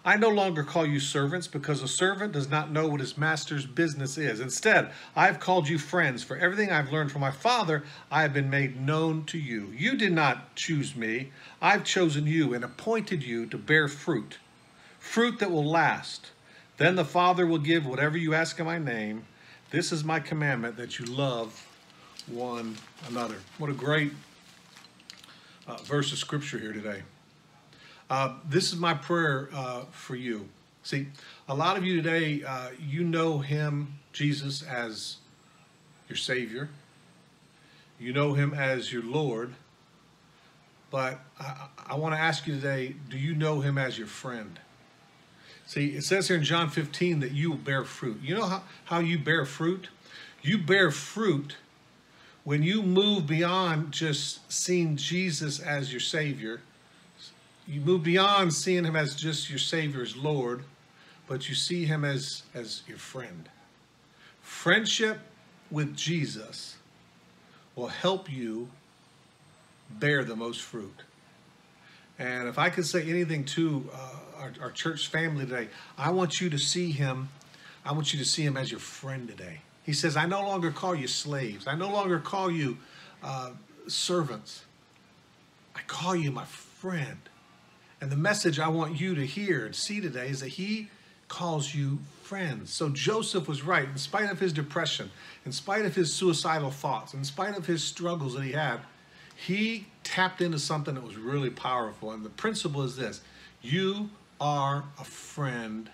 I 0.06 0.18
no 0.18 0.28
longer 0.28 0.64
call 0.64 0.86
you 0.86 1.00
servants 1.00 1.48
because 1.48 1.82
a 1.82 1.88
servant 1.88 2.34
does 2.34 2.50
not 2.50 2.72
know 2.72 2.90
what 2.90 3.00
his 3.00 3.18
master's 3.18 3.66
business 3.66 4.18
is. 4.18 4.42
Instead, 4.42 4.92
I 5.16 5.28
have 5.28 5.40
called 5.40 5.70
you 5.70 5.80
friends, 5.80 6.24
for 6.24 6.36
everything 6.36 6.72
I've 6.72 6.92
learned 6.92 7.12
from 7.12 7.22
my 7.22 7.32
Father 7.32 7.84
I 8.12 8.22
have 8.24 8.34
been 8.34 8.50
made 8.50 8.82
known 8.82 9.24
to 9.26 9.38
you. 9.38 9.74
You 9.78 9.96
did 9.96 10.12
not 10.12 10.56
choose 10.56 10.94
me, 10.94 11.32
I've 11.62 11.86
chosen 11.86 12.28
you 12.28 12.54
and 12.54 12.66
appointed 12.66 13.24
you 13.24 13.46
to 13.46 13.58
bear 13.58 13.88
fruit, 13.88 14.40
fruit 15.00 15.40
that 15.40 15.52
will 15.52 15.66
last. 15.66 16.32
Then 16.78 16.96
the 16.96 17.06
Father 17.06 17.48
will 17.48 17.60
give 17.60 17.86
whatever 17.86 18.18
you 18.18 18.34
ask 18.34 18.60
in 18.60 18.66
my 18.66 18.80
name. 18.80 19.26
This 19.72 19.94
is 19.94 20.04
my 20.04 20.20
commandment 20.20 20.76
that 20.78 21.00
you 21.00 21.06
love 21.06 21.66
one 22.28 22.76
another. 23.08 23.38
What 23.58 23.70
a 23.70 23.74
great 23.74 24.12
uh, 25.66 25.78
verse 25.78 26.12
of 26.12 26.18
scripture 26.18 26.60
here 26.60 26.74
today. 26.74 27.04
Uh, 28.14 28.32
this 28.48 28.72
is 28.72 28.78
my 28.78 28.94
prayer 28.94 29.50
uh, 29.56 29.86
for 29.90 30.16
you. 30.16 30.48
See, 30.84 31.08
a 31.50 31.56
lot 31.56 31.78
of 31.78 31.84
you 31.84 32.00
today, 32.00 32.44
uh, 32.44 32.70
you 32.80 33.04
know 33.04 33.40
him, 33.40 33.96
Jesus, 34.12 34.62
as 34.62 35.16
your 36.08 36.16
Savior. 36.16 36.70
You 38.00 38.14
know 38.14 38.36
him 38.36 38.54
as 38.54 38.94
your 38.94 39.02
Lord. 39.02 39.56
But 40.92 41.22
I, 41.40 41.70
I 41.88 41.96
want 41.96 42.14
to 42.14 42.22
ask 42.22 42.46
you 42.46 42.54
today, 42.54 42.94
do 43.10 43.18
you 43.18 43.34
know 43.34 43.62
him 43.62 43.80
as 43.80 43.98
your 43.98 44.06
friend? 44.06 44.60
See, 45.66 45.96
it 45.96 46.04
says 46.04 46.28
here 46.28 46.38
in 46.38 46.44
John 46.44 46.70
15 46.70 47.20
that 47.22 47.32
you 47.32 47.50
will 47.50 47.58
bear 47.58 47.84
fruit. 47.84 48.20
You 48.22 48.36
know 48.36 48.46
how, 48.46 48.64
how 48.86 49.00
you 49.00 49.18
bear 49.18 49.44
fruit? 49.44 49.88
You 50.44 50.60
bear 50.60 50.92
fruit 50.92 51.56
when 52.44 52.62
you 52.62 52.84
move 52.84 53.26
beyond 53.26 53.92
just 53.92 54.52
seeing 54.54 54.98
Jesus 54.98 55.60
as 55.60 55.92
your 55.92 56.00
Savior 56.00 56.62
you 57.68 57.82
move 57.82 58.04
beyond 58.04 58.54
seeing 58.54 58.84
him 58.84 58.96
as 58.96 59.16
just 59.16 59.50
your 59.50 59.60
Savior, 59.60 60.02
as 60.02 60.16
Lord, 60.16 60.64
but 61.28 61.48
you 61.48 61.56
see 61.56 61.86
him 61.86 62.04
as, 62.04 62.44
as 62.54 62.84
your 62.88 62.98
friend. 62.98 63.50
Friendship 64.42 65.20
with 65.72 65.96
Jesus 65.96 66.76
will 67.76 67.88
help 67.88 68.32
you 68.32 68.70
bear 69.90 70.24
the 70.24 70.36
most 70.36 70.62
fruit. 70.62 71.04
And 72.20 72.48
if 72.48 72.60
I 72.60 72.70
could 72.70 72.86
say 72.86 73.10
anything 73.10 73.44
to 73.46 73.90
uh, 73.94 74.16
our, 74.38 74.54
our 74.62 74.72
church 74.72 75.08
family 75.08 75.46
today, 75.46 75.70
I 75.98 76.12
want 76.12 76.40
you 76.40 76.50
to 76.50 76.60
see 76.60 76.92
him. 76.92 77.30
I 77.86 77.94
want 77.94 78.14
you 78.14 78.20
to 78.20 78.26
see 78.26 78.44
him 78.44 78.56
as 78.56 78.70
your 78.70 78.80
friend 78.80 79.28
today. 79.28 79.62
He 79.84 79.94
says, 79.94 80.16
I 80.16 80.26
no 80.26 80.42
longer 80.42 80.72
call 80.72 80.96
you 80.96 81.08
slaves. 81.08 81.68
I 81.68 81.76
no 81.76 81.90
longer 81.90 82.20
call 82.20 82.52
you 82.52 82.78
uh, 83.22 83.52
servants. 83.88 84.64
I 85.76 85.82
call 85.88 86.16
you 86.16 86.32
my 86.32 86.46
friend. 86.46 87.18
And 88.04 88.12
the 88.12 88.18
message 88.18 88.60
I 88.60 88.68
want 88.68 89.00
you 89.00 89.16
to 89.16 89.26
hear 89.26 89.66
and 89.66 89.74
see 89.74 90.02
today 90.02 90.28
is 90.28 90.42
that 90.42 90.50
he 90.50 90.90
calls 91.30 91.74
you 91.74 92.00
friends. 92.22 92.74
So 92.74 92.90
Joseph 92.90 93.48
was 93.48 93.64
right. 93.64 93.88
In 93.88 93.98
spite 93.98 94.30
of 94.30 94.42
his 94.42 94.52
depression, 94.52 95.10
in 95.46 95.54
spite 95.54 95.86
of 95.86 95.96
his 95.96 96.14
suicidal 96.14 96.70
thoughts, 96.70 97.14
in 97.14 97.24
spite 97.24 97.58
of 97.58 97.66
his 97.66 97.82
struggles 97.82 98.34
that 98.34 98.44
he 98.44 98.52
had, 98.52 98.82
he 99.38 99.88
tapped 100.04 100.42
into 100.42 100.60
something 100.60 100.96
that 100.96 101.04
was 101.06 101.16
really 101.16 101.50
powerful. 101.50 102.12
And 102.12 102.26
the 102.26 102.30
principle 102.30 102.82
is 102.82 102.98
this 102.98 103.22
you 103.62 104.10
are 104.42 104.84
a 105.00 105.06
friend 105.06 105.90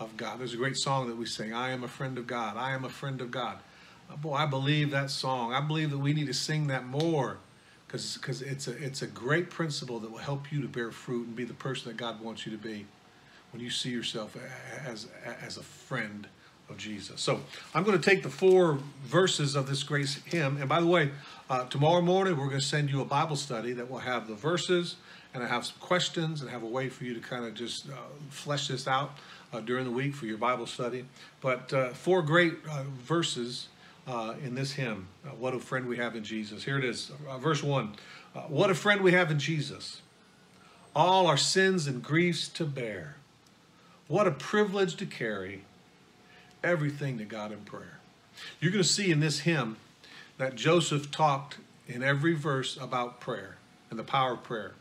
of 0.00 0.16
God. 0.16 0.40
There's 0.40 0.54
a 0.54 0.56
great 0.56 0.78
song 0.78 1.08
that 1.08 1.16
we 1.18 1.26
sing 1.26 1.52
I 1.52 1.72
am 1.72 1.84
a 1.84 1.88
friend 1.88 2.16
of 2.16 2.26
God. 2.26 2.56
I 2.56 2.72
am 2.72 2.86
a 2.86 2.88
friend 2.88 3.20
of 3.20 3.30
God. 3.30 3.58
Uh, 4.10 4.16
boy, 4.16 4.32
I 4.32 4.46
believe 4.46 4.92
that 4.92 5.10
song. 5.10 5.52
I 5.52 5.60
believe 5.60 5.90
that 5.90 5.98
we 5.98 6.14
need 6.14 6.28
to 6.28 6.32
sing 6.32 6.68
that 6.68 6.86
more 6.86 7.36
because 7.94 8.42
it's 8.42 8.66
a, 8.66 8.72
it's 8.82 9.02
a 9.02 9.06
great 9.06 9.50
principle 9.50 10.00
that 10.00 10.10
will 10.10 10.18
help 10.18 10.50
you 10.50 10.60
to 10.62 10.68
bear 10.68 10.90
fruit 10.90 11.26
and 11.26 11.36
be 11.36 11.44
the 11.44 11.54
person 11.54 11.88
that 11.88 11.96
God 11.96 12.20
wants 12.20 12.44
you 12.44 12.52
to 12.52 12.58
be 12.58 12.86
when 13.52 13.62
you 13.62 13.70
see 13.70 13.90
yourself 13.90 14.36
as, 14.84 15.06
as 15.24 15.56
a 15.56 15.62
friend 15.62 16.26
of 16.68 16.76
Jesus. 16.76 17.20
So 17.20 17.40
I'm 17.74 17.84
going 17.84 17.98
to 17.98 18.04
take 18.04 18.22
the 18.22 18.30
four 18.30 18.78
verses 19.04 19.54
of 19.54 19.68
this 19.68 19.82
grace 19.82 20.20
hymn. 20.24 20.56
And 20.56 20.68
by 20.68 20.80
the 20.80 20.86
way, 20.86 21.10
uh, 21.48 21.66
tomorrow 21.66 22.00
morning 22.00 22.36
we're 22.36 22.48
going 22.48 22.60
to 22.60 22.66
send 22.66 22.90
you 22.90 23.00
a 23.00 23.04
Bible 23.04 23.36
study 23.36 23.72
that 23.74 23.88
will 23.90 23.98
have 23.98 24.26
the 24.26 24.34
verses 24.34 24.96
and 25.34 25.42
I 25.42 25.48
have 25.48 25.66
some 25.66 25.76
questions 25.80 26.42
and 26.42 26.50
have 26.50 26.62
a 26.62 26.66
way 26.66 26.88
for 26.88 27.04
you 27.04 27.14
to 27.14 27.20
kind 27.20 27.44
of 27.44 27.54
just 27.54 27.88
uh, 27.88 27.94
flesh 28.30 28.68
this 28.68 28.86
out 28.86 29.18
uh, 29.52 29.60
during 29.60 29.84
the 29.84 29.90
week 29.90 30.14
for 30.14 30.26
your 30.26 30.38
Bible 30.38 30.66
study. 30.66 31.04
But 31.40 31.72
uh, 31.72 31.88
four 31.90 32.22
great 32.22 32.54
uh, 32.70 32.84
verses 33.02 33.68
uh, 34.06 34.34
in 34.44 34.54
this 34.54 34.72
hymn. 34.72 35.08
Uh, 35.24 35.30
what 35.30 35.54
a 35.54 35.58
friend 35.58 35.86
we 35.86 35.96
have 35.96 36.16
in 36.16 36.24
Jesus. 36.24 36.64
Here 36.64 36.78
it 36.78 36.84
is, 36.84 37.10
uh, 37.28 37.38
verse 37.38 37.62
one. 37.62 37.94
Uh, 38.34 38.40
what 38.42 38.70
a 38.70 38.74
friend 38.74 39.00
we 39.00 39.12
have 39.12 39.30
in 39.30 39.38
Jesus. 39.38 40.02
All 40.94 41.26
our 41.26 41.36
sins 41.36 41.86
and 41.86 42.02
griefs 42.02 42.48
to 42.48 42.64
bear 42.64 43.16
what 44.06 44.26
a 44.26 44.30
privilege 44.30 44.96
to 44.96 45.06
carry 45.06 45.64
everything 46.62 47.18
to 47.18 47.24
God 47.24 47.52
in 47.52 47.60
prayer. 47.60 47.98
You're 48.60 48.72
going 48.72 48.82
to 48.82 48.88
see 48.88 49.10
in 49.10 49.20
this 49.20 49.40
hymn 49.40 49.76
that 50.38 50.56
Joseph 50.56 51.10
talked 51.10 51.58
in 51.86 52.02
every 52.02 52.34
verse 52.34 52.76
about 52.76 53.20
prayer 53.20 53.56
and 53.90 53.98
the 53.98 54.04
power 54.04 54.32
of 54.32 54.42
prayer 54.42 54.72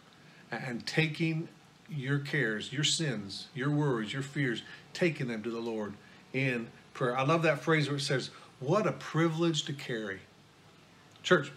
and 0.51 0.85
taking 0.85 1.47
your 1.89 2.19
cares, 2.19 2.71
your 2.73 2.83
sins, 2.83 3.47
your 3.53 3.69
worries, 3.69 4.13
your 4.13 4.21
fears, 4.21 4.63
taking 4.93 5.27
them 5.27 5.43
to 5.43 5.49
the 5.49 5.59
Lord 5.59 5.93
in 6.33 6.67
prayer. 6.93 7.17
I 7.17 7.23
love 7.23 7.43
that 7.43 7.59
phrase 7.59 7.87
where 7.87 7.97
it 7.97 8.01
says, 8.01 8.29
What 8.63 8.87
a 8.87 8.93
privilege 8.93 9.65
to 9.65 9.73
carry. 9.73 10.21
Church, 11.21 11.51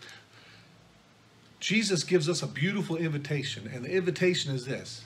Jesus 1.61 2.03
gives 2.03 2.29
us 2.29 2.43
a 2.43 2.49
beautiful 2.49 2.97
invitation, 2.97 3.71
and 3.73 3.85
the 3.85 3.91
invitation 3.91 4.53
is 4.53 4.67
this 4.67 5.05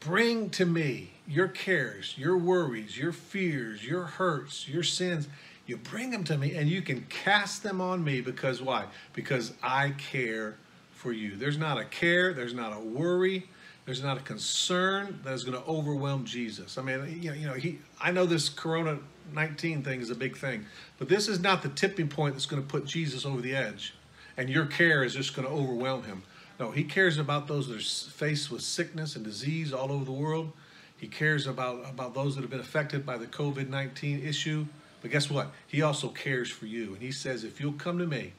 Bring 0.00 0.50
to 0.50 0.66
me 0.66 1.12
your 1.28 1.46
cares, 1.46 2.14
your 2.18 2.36
worries, 2.36 2.98
your 2.98 3.12
fears, 3.12 3.84
your 3.84 4.02
hurts, 4.02 4.68
your 4.68 4.82
sins. 4.82 5.28
You 5.66 5.76
bring 5.76 6.10
them 6.10 6.24
to 6.24 6.36
me 6.36 6.56
and 6.56 6.68
you 6.68 6.82
can 6.82 7.02
cast 7.02 7.62
them 7.62 7.80
on 7.80 8.02
me 8.02 8.20
because 8.20 8.60
why? 8.60 8.86
Because 9.12 9.52
I 9.62 9.90
care 9.90 10.56
for 10.90 11.12
you. 11.12 11.36
There's 11.36 11.58
not 11.58 11.78
a 11.78 11.84
care, 11.84 12.34
there's 12.34 12.54
not 12.54 12.76
a 12.76 12.80
worry, 12.80 13.48
there's 13.90 14.04
not 14.04 14.18
a 14.18 14.20
concern 14.20 15.18
that 15.24 15.32
is 15.32 15.42
going 15.42 15.60
to 15.60 15.68
overwhelm 15.68 16.24
Jesus. 16.24 16.78
I 16.78 16.82
mean, 16.82 17.18
you 17.20 17.30
know, 17.30 17.36
you 17.36 17.46
know, 17.48 17.54
he 17.54 17.80
I 18.00 18.12
know 18.12 18.24
this 18.24 18.48
corona 18.48 19.00
19 19.34 19.82
thing 19.82 20.00
is 20.00 20.10
a 20.10 20.14
big 20.14 20.36
thing, 20.36 20.64
but 21.00 21.08
this 21.08 21.26
is 21.26 21.40
not 21.40 21.64
the 21.64 21.70
tipping 21.70 22.06
point 22.06 22.36
that's 22.36 22.46
going 22.46 22.62
to 22.62 22.68
put 22.68 22.86
Jesus 22.86 23.26
over 23.26 23.40
the 23.40 23.56
edge. 23.56 23.94
And 24.36 24.48
your 24.48 24.66
care 24.66 25.02
is 25.02 25.12
just 25.12 25.34
going 25.34 25.48
to 25.48 25.52
overwhelm 25.52 26.04
him. 26.04 26.22
No, 26.60 26.70
he 26.70 26.84
cares 26.84 27.18
about 27.18 27.48
those 27.48 27.66
that 27.66 27.78
are 27.78 28.12
faced 28.12 28.48
with 28.52 28.62
sickness 28.62 29.16
and 29.16 29.24
disease 29.24 29.72
all 29.72 29.90
over 29.90 30.04
the 30.04 30.12
world. 30.12 30.52
He 30.96 31.08
cares 31.08 31.48
about, 31.48 31.84
about 31.90 32.14
those 32.14 32.36
that 32.36 32.42
have 32.42 32.50
been 32.50 32.60
affected 32.60 33.04
by 33.04 33.18
the 33.18 33.26
COVID 33.26 33.68
19 33.68 34.24
issue. 34.24 34.66
But 35.02 35.10
guess 35.10 35.28
what? 35.28 35.50
He 35.66 35.82
also 35.82 36.10
cares 36.10 36.48
for 36.48 36.66
you. 36.66 36.94
And 36.94 37.02
he 37.02 37.10
says, 37.10 37.42
if 37.42 37.60
you'll 37.60 37.72
come 37.72 37.98
to 37.98 38.06
me, 38.06 38.34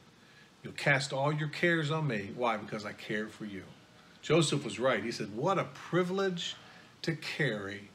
you'll 0.63 0.71
cast 0.71 1.11
all 1.11 1.33
your 1.33 1.49
cares 1.49 1.91
on 1.91 2.07
me. 2.07 2.29
Why? 2.37 2.55
Because 2.55 2.85
I 2.85 2.93
care 2.93 3.27
for 3.27 3.43
you. 3.43 3.63
Joseph 4.21 4.63
was 4.63 4.79
right. 4.79 5.03
He 5.03 5.11
said, 5.11 5.35
What 5.35 5.57
a 5.57 5.65
privilege 5.65 6.55
to 7.01 7.15
carry 7.15 7.89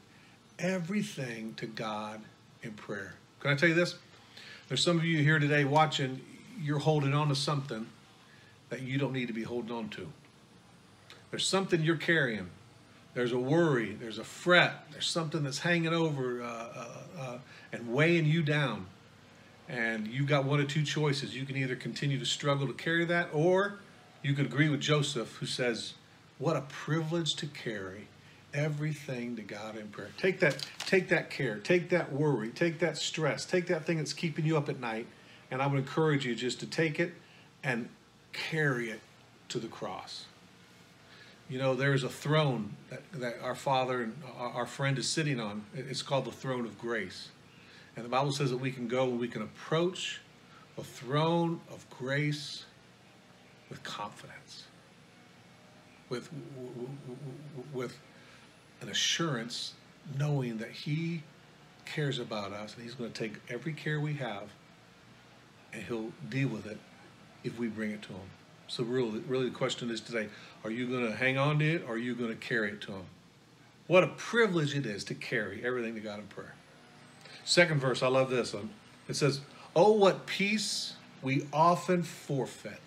everything 0.59 1.53
to 1.55 1.65
God 1.65 2.21
in 2.63 2.73
prayer. 2.73 3.15
Can 3.39 3.51
I 3.51 3.55
tell 3.55 3.69
you 3.69 3.75
this? 3.75 3.95
There's 4.67 4.83
some 4.83 4.97
of 4.97 5.05
you 5.05 5.23
here 5.23 5.39
today 5.39 5.63
watching, 5.63 6.21
you're 6.61 6.79
holding 6.79 7.13
on 7.13 7.29
to 7.29 7.35
something 7.35 7.87
that 8.69 8.81
you 8.81 8.97
don't 8.97 9.13
need 9.13 9.27
to 9.27 9.33
be 9.33 9.43
holding 9.43 9.71
on 9.71 9.89
to. 9.89 10.07
There's 11.31 11.47
something 11.47 11.81
you're 11.81 11.95
carrying. 11.95 12.49
There's 13.13 13.31
a 13.31 13.39
worry. 13.39 13.93
There's 13.93 14.19
a 14.19 14.23
fret. 14.23 14.91
There's 14.91 15.07
something 15.07 15.43
that's 15.43 15.59
hanging 15.59 15.93
over 15.93 16.43
uh, 16.43 16.45
uh, 16.45 16.87
uh, 17.19 17.37
and 17.71 17.93
weighing 17.93 18.25
you 18.25 18.43
down. 18.43 18.87
And 19.69 20.07
you've 20.07 20.27
got 20.27 20.45
one 20.45 20.59
of 20.59 20.67
two 20.67 20.83
choices. 20.83 21.35
You 21.35 21.45
can 21.45 21.57
either 21.57 21.75
continue 21.75 22.19
to 22.19 22.25
struggle 22.25 22.67
to 22.67 22.73
carry 22.73 23.05
that, 23.05 23.29
or 23.33 23.79
you 24.21 24.33
could 24.33 24.45
agree 24.45 24.69
with 24.69 24.81
Joseph, 24.81 25.35
who 25.37 25.45
says, 25.45 25.93
What 26.39 26.55
a 26.55 26.61
privilege 26.61 27.35
to 27.35 27.47
carry 27.47 28.07
everything 28.53 29.35
to 29.35 29.41
God 29.41 29.77
in 29.77 29.87
prayer. 29.87 30.09
Take 30.17 30.39
that, 30.39 30.65
take 30.79 31.09
that 31.09 31.29
care, 31.29 31.57
take 31.57 31.89
that 31.89 32.11
worry, 32.11 32.49
take 32.49 32.79
that 32.79 32.97
stress, 32.97 33.45
take 33.45 33.67
that 33.67 33.85
thing 33.85 33.97
that's 33.97 34.13
keeping 34.13 34.45
you 34.45 34.57
up 34.57 34.69
at 34.69 34.79
night, 34.79 35.07
and 35.51 35.61
I 35.61 35.67
would 35.67 35.79
encourage 35.79 36.25
you 36.25 36.35
just 36.35 36.59
to 36.61 36.65
take 36.65 36.99
it 36.99 37.13
and 37.63 37.89
carry 38.33 38.89
it 38.89 39.01
to 39.49 39.59
the 39.59 39.67
cross. 39.67 40.25
You 41.49 41.59
know, 41.59 41.75
there 41.75 41.93
is 41.93 42.03
a 42.03 42.09
throne 42.09 42.75
that, 42.89 43.01
that 43.13 43.35
our 43.41 43.55
Father 43.55 44.01
and 44.01 44.15
our 44.37 44.65
friend 44.65 44.97
is 44.97 45.07
sitting 45.07 45.39
on. 45.39 45.63
It's 45.73 46.01
called 46.01 46.25
the 46.25 46.31
throne 46.31 46.65
of 46.65 46.77
grace. 46.77 47.29
And 47.95 48.03
the 48.03 48.09
Bible 48.09 48.31
says 48.31 48.51
that 48.51 48.57
we 48.57 48.71
can 48.71 48.87
go 48.87 49.05
and 49.05 49.19
we 49.19 49.27
can 49.27 49.41
approach 49.41 50.19
the 50.75 50.83
throne 50.83 51.61
of 51.71 51.89
grace 51.89 52.65
with 53.69 53.81
confidence, 53.83 54.65
with, 56.09 56.29
with 57.73 57.97
an 58.81 58.89
assurance, 58.89 59.73
knowing 60.17 60.57
that 60.57 60.71
He 60.71 61.23
cares 61.85 62.19
about 62.19 62.51
us 62.51 62.75
and 62.75 62.83
He's 62.83 62.93
going 62.93 63.11
to 63.11 63.19
take 63.19 63.33
every 63.49 63.73
care 63.73 63.99
we 63.99 64.13
have 64.15 64.49
and 65.73 65.83
He'll 65.83 66.11
deal 66.29 66.49
with 66.49 66.65
it 66.65 66.77
if 67.43 67.57
we 67.57 67.67
bring 67.67 67.91
it 67.91 68.01
to 68.03 68.09
Him. 68.09 68.29
So 68.67 68.83
really, 68.83 69.19
really 69.21 69.49
the 69.49 69.55
question 69.55 69.89
is 69.89 70.01
today, 70.01 70.27
are 70.63 70.71
you 70.71 70.87
going 70.87 71.05
to 71.05 71.15
hang 71.15 71.37
on 71.37 71.59
to 71.59 71.65
it 71.65 71.83
or 71.87 71.93
are 71.93 71.97
you 71.97 72.15
going 72.15 72.29
to 72.29 72.35
carry 72.35 72.71
it 72.71 72.81
to 72.81 72.91
Him? 72.91 73.05
What 73.87 74.03
a 74.03 74.07
privilege 74.07 74.75
it 74.75 74.85
is 74.85 75.03
to 75.05 75.13
carry 75.13 75.63
everything 75.63 75.95
to 75.95 76.01
God 76.01 76.19
in 76.19 76.27
prayer. 76.27 76.55
Second 77.45 77.79
verse, 77.79 78.03
I 78.03 78.07
love 78.07 78.29
this 78.29 78.53
one. 78.53 78.69
It 79.07 79.15
says, 79.15 79.39
Oh, 79.75 79.93
what 79.93 80.25
peace 80.25 80.93
we 81.21 81.47
often 81.53 82.03
forfeit. 82.03 82.79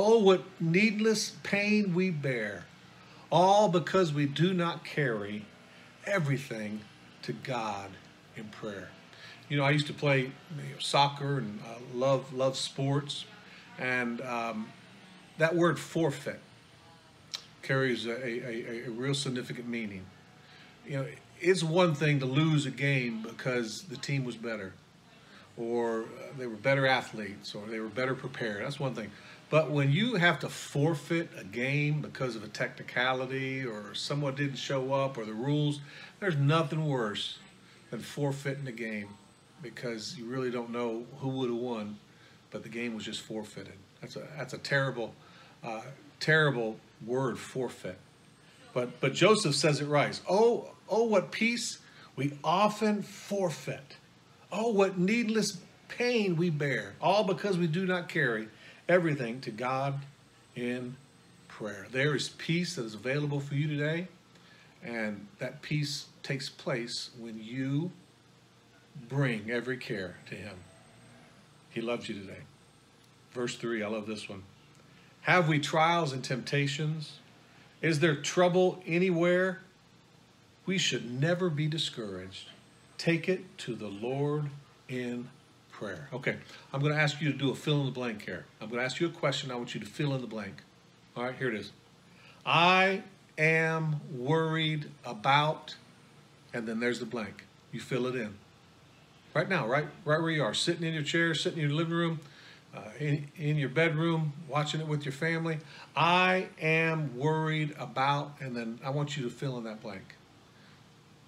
Oh, 0.00 0.20
what 0.20 0.44
needless 0.60 1.30
pain 1.42 1.92
we 1.92 2.10
bear. 2.10 2.66
All 3.32 3.68
because 3.68 4.12
we 4.12 4.26
do 4.26 4.54
not 4.54 4.84
carry 4.84 5.44
everything 6.06 6.82
to 7.22 7.32
God 7.32 7.90
in 8.36 8.44
prayer. 8.44 8.90
You 9.48 9.56
know, 9.56 9.64
I 9.64 9.70
used 9.70 9.88
to 9.88 9.92
play 9.92 10.20
you 10.20 10.30
know, 10.56 10.78
soccer 10.78 11.38
and 11.38 11.58
uh, 11.66 11.80
love 11.92 12.32
love 12.32 12.56
sports, 12.56 13.24
and 13.76 14.20
um, 14.20 14.68
that 15.38 15.56
word 15.56 15.80
forfeit 15.80 16.38
carries 17.62 18.06
a, 18.06 18.12
a, 18.24 18.86
a, 18.86 18.90
real 18.90 19.14
significant 19.14 19.66
meaning. 19.66 20.06
You 20.86 20.98
know, 20.98 21.06
it's 21.40 21.64
one 21.64 21.96
thing 21.96 22.20
to 22.20 22.26
lose 22.26 22.66
a 22.66 22.70
game 22.70 23.22
because 23.22 23.82
the 23.82 23.96
team 23.96 24.24
was 24.24 24.36
better, 24.36 24.74
or 25.56 26.04
they 26.38 26.46
were 26.46 26.54
better 26.54 26.86
athletes, 26.86 27.52
or 27.52 27.66
they 27.66 27.80
were 27.80 27.88
better 27.88 28.14
prepared. 28.14 28.64
That's 28.64 28.78
one 28.78 28.94
thing. 28.94 29.10
But 29.50 29.70
when 29.70 29.90
you 29.90 30.16
have 30.16 30.40
to 30.40 30.48
forfeit 30.48 31.30
a 31.38 31.44
game 31.44 32.02
because 32.02 32.36
of 32.36 32.44
a 32.44 32.48
technicality, 32.48 33.64
or 33.64 33.94
someone 33.94 34.34
didn't 34.34 34.56
show 34.56 34.92
up, 34.92 35.16
or 35.16 35.24
the 35.24 35.32
rules, 35.32 35.80
there's 36.20 36.36
nothing 36.36 36.86
worse 36.86 37.38
than 37.90 38.00
forfeiting 38.00 38.66
a 38.66 38.72
game 38.72 39.08
because 39.62 40.16
you 40.18 40.26
really 40.26 40.50
don't 40.50 40.70
know 40.70 41.06
who 41.20 41.28
would 41.28 41.48
have 41.48 41.58
won 41.58 41.98
but 42.50 42.62
the 42.62 42.68
game 42.68 42.94
was 42.94 43.04
just 43.04 43.20
forfeited. 43.20 43.74
That's 44.00 44.16
a 44.16 44.26
that's 44.36 44.54
a 44.54 44.58
terrible, 44.58 45.14
uh, 45.62 45.82
terrible 46.20 46.78
word, 47.04 47.38
forfeit. 47.38 47.98
But 48.72 49.00
but 49.00 49.14
Joseph 49.14 49.54
says 49.54 49.80
it 49.80 49.86
right. 49.86 50.18
Oh 50.28 50.70
oh, 50.88 51.04
what 51.04 51.30
peace 51.30 51.78
we 52.16 52.32
often 52.42 53.02
forfeit. 53.02 53.96
Oh, 54.50 54.72
what 54.72 54.98
needless 54.98 55.58
pain 55.88 56.36
we 56.36 56.50
bear, 56.50 56.94
all 57.00 57.24
because 57.24 57.58
we 57.58 57.66
do 57.66 57.86
not 57.86 58.08
carry 58.08 58.48
everything 58.88 59.40
to 59.42 59.50
God 59.50 60.00
in 60.56 60.96
prayer. 61.48 61.86
There 61.90 62.14
is 62.14 62.30
peace 62.30 62.76
that 62.76 62.84
is 62.84 62.94
available 62.94 63.40
for 63.40 63.54
you 63.54 63.68
today, 63.68 64.08
and 64.82 65.26
that 65.38 65.62
peace 65.62 66.06
takes 66.22 66.48
place 66.48 67.10
when 67.18 67.42
you 67.42 67.90
bring 69.08 69.50
every 69.50 69.76
care 69.76 70.16
to 70.28 70.34
Him. 70.34 70.56
He 71.70 71.80
loves 71.80 72.08
you 72.08 72.14
today. 72.20 72.40
Verse 73.32 73.56
3, 73.56 73.82
I 73.82 73.88
love 73.88 74.06
this 74.06 74.28
one. 74.28 74.42
Have 75.22 75.48
we 75.48 75.58
trials 75.58 76.12
and 76.12 76.24
temptations? 76.24 77.18
Is 77.82 78.00
there 78.00 78.16
trouble 78.16 78.82
anywhere? 78.86 79.60
We 80.66 80.78
should 80.78 81.10
never 81.20 81.50
be 81.50 81.66
discouraged. 81.66 82.48
Take 82.96 83.28
it 83.28 83.58
to 83.58 83.74
the 83.74 83.88
Lord 83.88 84.46
in 84.88 85.28
prayer. 85.78 86.08
Okay, 86.12 86.36
I'm 86.72 86.80
going 86.80 86.92
to 86.92 87.00
ask 87.00 87.20
you 87.20 87.30
to 87.30 87.38
do 87.38 87.50
a 87.50 87.54
fill 87.54 87.78
in 87.80 87.86
the 87.86 87.92
blank 87.92 88.24
here. 88.24 88.44
I'm 88.60 88.68
going 88.68 88.80
to 88.80 88.84
ask 88.84 89.00
you 89.00 89.06
a 89.06 89.10
question. 89.10 89.52
I 89.52 89.54
want 89.54 89.74
you 89.74 89.80
to 89.80 89.86
fill 89.86 90.12
in 90.12 90.20
the 90.20 90.26
blank. 90.26 90.62
All 91.16 91.22
right, 91.22 91.36
here 91.36 91.48
it 91.48 91.54
is. 91.54 91.70
I 92.44 93.04
am 93.38 94.00
worried 94.12 94.90
about, 95.04 95.76
and 96.52 96.66
then 96.66 96.80
there's 96.80 96.98
the 96.98 97.06
blank. 97.06 97.44
You 97.70 97.78
fill 97.78 98.06
it 98.06 98.16
in. 98.16 98.34
Right 99.34 99.48
now, 99.48 99.68
right, 99.68 99.86
right 100.04 100.20
where 100.20 100.30
you 100.30 100.42
are, 100.42 100.52
sitting 100.52 100.84
in 100.84 100.94
your 100.94 101.04
chair, 101.04 101.32
sitting 101.32 101.60
in 101.60 101.68
your 101.68 101.76
living 101.76 101.94
room, 101.94 102.20
uh, 102.74 102.80
in, 102.98 103.28
in 103.36 103.56
your 103.56 103.68
bedroom, 103.68 104.32
watching 104.48 104.80
it 104.80 104.88
with 104.88 105.04
your 105.04 105.12
family. 105.12 105.58
I 105.94 106.48
am 106.60 107.16
worried 107.16 107.76
about, 107.78 108.32
and 108.40 108.56
then 108.56 108.80
I 108.84 108.90
want 108.90 109.16
you 109.16 109.22
to 109.24 109.30
fill 109.30 109.56
in 109.58 109.64
that 109.64 109.80
blank. 109.80 110.16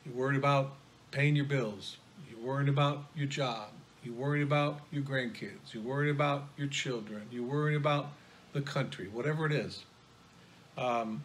You're 0.05 0.15
worried 0.17 0.39
about 0.39 0.73
paying 1.13 1.37
your 1.37 1.45
bills. 1.45 1.99
You're 2.29 2.41
worried 2.41 2.69
about 2.69 3.05
your 3.15 3.27
job. 3.29 3.69
You're 4.03 4.15
worried 4.15 4.43
about 4.43 4.81
your 4.91 5.03
grandkids. 5.03 5.73
You're 5.73 5.83
worried 5.83 6.11
about 6.11 6.45
your 6.57 6.69
children. 6.69 7.23
You're 7.31 7.45
worried 7.45 7.77
about 7.77 8.09
the 8.53 8.63
country, 8.63 9.09
whatever 9.09 9.47
it 9.47 9.53
is. 9.53 9.85
Um, 10.79 11.23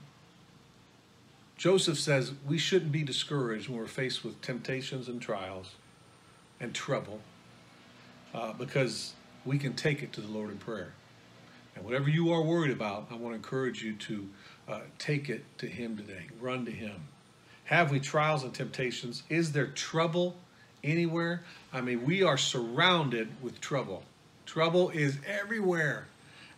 Joseph 1.57 1.97
says 1.97 2.33
we 2.45 2.57
shouldn't 2.57 2.91
be 2.91 3.03
discouraged 3.03 3.69
when 3.69 3.79
we're 3.79 3.87
faced 3.87 4.25
with 4.25 4.41
temptations 4.41 5.07
and 5.07 5.21
trials 5.21 5.75
and 6.59 6.73
trouble 6.73 7.21
uh, 8.33 8.51
because 8.53 9.13
we 9.45 9.57
can 9.57 9.73
take 9.73 10.03
it 10.03 10.11
to 10.13 10.21
the 10.21 10.27
Lord 10.27 10.49
in 10.49 10.57
prayer. 10.57 10.93
And 11.75 11.85
whatever 11.85 12.09
you 12.09 12.31
are 12.31 12.41
worried 12.41 12.71
about, 12.71 13.07
I 13.09 13.15
want 13.15 13.31
to 13.31 13.35
encourage 13.35 13.83
you 13.83 13.93
to 13.93 14.29
uh, 14.67 14.79
take 14.97 15.29
it 15.29 15.43
to 15.59 15.67
Him 15.67 15.97
today. 15.97 16.27
Run 16.41 16.65
to 16.65 16.71
Him. 16.71 17.07
Have 17.65 17.91
we 17.91 17.99
trials 17.99 18.43
and 18.43 18.53
temptations? 18.53 19.23
Is 19.29 19.51
there 19.51 19.67
trouble 19.67 20.35
anywhere? 20.85 21.43
I 21.73 21.81
mean, 21.81 22.05
we 22.05 22.23
are 22.23 22.37
surrounded 22.37 23.29
with 23.41 23.59
trouble. 23.59 24.03
Trouble 24.45 24.89
is 24.91 25.17
everywhere. 25.27 26.07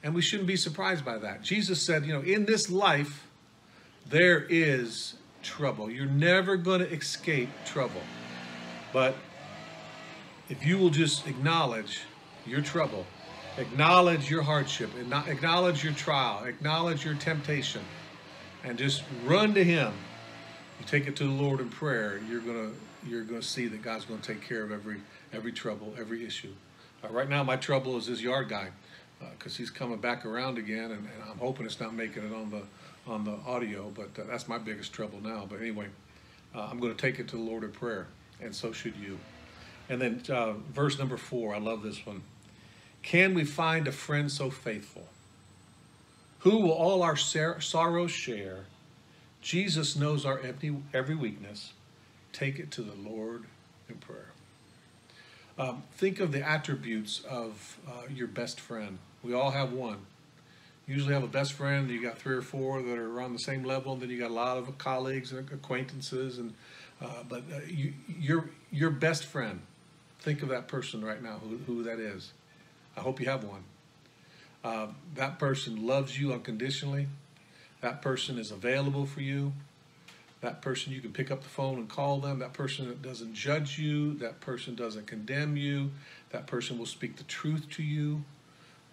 And 0.04 0.14
we 0.14 0.22
shouldn't 0.22 0.48
be 0.48 0.58
surprised 0.58 1.04
by 1.04 1.18
that. 1.18 1.42
Jesus 1.42 1.82
said, 1.82 2.06
you 2.06 2.14
know, 2.14 2.22
in 2.22 2.46
this 2.46 2.70
life, 2.70 3.26
there 4.08 4.46
is 4.50 5.16
trouble. 5.42 5.90
You're 5.90 6.06
never 6.06 6.58
going 6.58 6.82
to 6.82 6.92
escape 6.92 7.50
trouble. 7.66 8.02
But 8.94 9.16
if 10.50 10.66
you 10.66 10.78
will 10.78 10.90
just 10.90 11.28
acknowledge 11.28 12.02
your 12.46 12.62
trouble, 12.62 13.06
acknowledge 13.58 14.30
your 14.30 14.44
hardship, 14.44 14.90
acknowledge 15.28 15.84
your 15.84 15.94
trial, 15.94 16.46
acknowledge 16.46 17.04
your 17.04 17.16
temptation, 17.16 17.82
and 18.64 18.78
just 18.78 19.04
run 19.26 19.54
to 19.56 19.64
Him, 19.64 19.94
you 20.80 20.86
take 20.86 21.08
it 21.08 21.16
to 21.18 21.24
the 21.24 21.30
Lord 21.30 21.60
in 21.60 21.70
prayer, 21.70 22.20
you're 22.30 22.42
gonna 22.42 22.72
you're 23.06 23.24
gonna 23.24 23.42
see 23.42 23.68
that 23.68 23.82
God's 23.82 24.06
gonna 24.06 24.22
take 24.22 24.42
care 24.42 24.64
of 24.64 24.72
every 24.72 24.98
every 25.34 25.52
trouble, 25.52 25.94
every 26.00 26.26
issue. 26.26 26.54
Uh, 27.04 27.10
right 27.10 27.30
now, 27.30 27.44
my 27.44 27.56
trouble 27.56 27.98
is 27.98 28.08
this 28.08 28.22
yard 28.22 28.50
guy, 28.50 28.70
because 29.38 29.56
uh, 29.56 29.58
he's 29.58 29.70
coming 29.70 29.98
back 30.00 30.26
around 30.26 30.58
again, 30.58 30.92
and, 30.92 31.00
and, 31.00 31.24
I'm 31.30 31.38
hoping 31.38 31.66
it's 31.66 31.80
not 31.80 31.94
making 31.94 32.24
it 32.24 32.34
on 32.34 32.50
the 32.50 32.64
on 33.06 33.24
the 33.24 33.38
audio. 33.46 33.92
But 33.96 34.20
uh, 34.20 34.26
that's 34.28 34.48
my 34.48 34.58
biggest 34.58 34.94
trouble 34.94 35.20
now. 35.22 35.46
But 35.48 35.62
anyway, 35.62 35.88
uh, 36.56 36.68
I'm 36.72 36.80
going 36.80 36.94
to 36.94 37.00
take 37.00 37.20
it 37.20 37.28
to 37.30 37.36
the 37.36 37.42
Lord 37.42 37.64
in 37.64 37.72
prayer, 37.72 38.08
and 38.42 38.56
so 38.56 38.72
should 38.72 38.96
you. 38.96 39.20
And 39.90 40.02
then 40.02 40.22
uh, 40.30 40.54
verse 40.74 40.98
number 40.98 41.18
four, 41.18 41.56
I 41.56 41.60
love 41.60 41.84
this 41.84 42.06
one. 42.06 42.24
Can 43.04 43.34
we 43.34 43.46
find 43.46 43.88
a 43.88 43.92
friend 43.92 44.32
so 44.32 44.50
faithful? 44.50 45.08
Who 46.40 46.58
will 46.58 46.72
all 46.72 47.04
our 47.04 47.16
sorrows 47.16 48.12
share? 48.12 48.66
Jesus 49.42 49.96
knows 49.96 50.26
our 50.26 50.40
empty, 50.40 50.76
every 50.94 51.16
weakness. 51.16 51.74
Take 52.38 52.60
it 52.60 52.70
to 52.74 52.84
the 52.84 52.94
Lord 52.94 53.46
in 53.90 53.96
prayer. 53.96 54.30
Um, 55.58 55.82
think 55.94 56.20
of 56.20 56.32
the 56.32 56.48
attributes 56.48 57.24
of 57.28 57.80
uh, 57.88 58.04
your 58.14 58.28
best 58.28 58.60
friend. 58.60 59.00
We 59.24 59.34
all 59.34 59.50
have 59.50 59.74
one. 59.74 60.06
usually 60.86 61.16
have 61.16 61.24
a 61.24 61.28
best 61.28 61.54
friend. 61.54 61.90
You 61.90 62.00
got 62.00 62.20
three 62.20 62.36
or 62.36 62.44
four 62.44 62.80
that 62.84 62.96
are 62.96 63.10
around 63.10 63.34
the 63.34 63.40
same 63.40 63.64
level. 63.64 63.94
And 63.94 64.04
then 64.04 64.12
you 64.12 64.20
got 64.20 64.30
a 64.30 64.36
lot 64.36 64.58
of 64.58 64.78
colleagues 64.78 65.32
and 65.32 65.52
acquaintances. 65.52 66.38
And 66.38 66.54
uh, 67.02 67.24
but 67.28 67.42
uh, 67.52 67.62
you, 67.68 67.94
your 68.20 68.52
your 68.72 68.92
best 68.92 69.26
friend. 69.26 69.62
Think 70.20 70.44
of 70.44 70.50
that 70.50 70.68
person 70.68 71.04
right 71.04 71.24
now. 71.24 71.40
Who 71.40 71.58
who 71.66 71.84
that 71.84 71.98
is? 71.98 72.34
I 72.96 73.00
hope 73.00 73.20
you 73.20 73.26
have 73.26 73.44
one. 73.46 73.64
Uh, 74.64 74.88
that 75.16 75.40
person 75.40 75.88
loves 75.88 76.20
you 76.20 76.34
unconditionally. 76.34 77.08
That 77.82 78.04
person 78.04 78.38
is 78.38 78.52
available 78.52 79.08
for 79.08 79.22
you. 79.22 79.54
That 80.48 80.62
person, 80.62 80.94
you 80.94 81.02
can 81.02 81.12
pick 81.12 81.30
up 81.30 81.44
the 81.44 81.50
phone 81.50 81.76
and 81.76 81.90
call 81.90 82.22
them. 82.22 82.40
That 82.40 82.54
person 82.54 82.88
that 82.88 83.02
doesn't 83.02 83.34
judge 83.34 83.78
you. 83.78 84.14
That 84.14 84.40
person 84.40 84.76
doesn't 84.76 85.06
condemn 85.06 85.58
you. 85.58 85.92
That 86.30 86.48
person 86.48 86.78
will 86.78 86.86
speak 86.86 87.18
the 87.18 87.26
truth 87.26 87.70
to 87.72 87.84
you. 87.84 88.24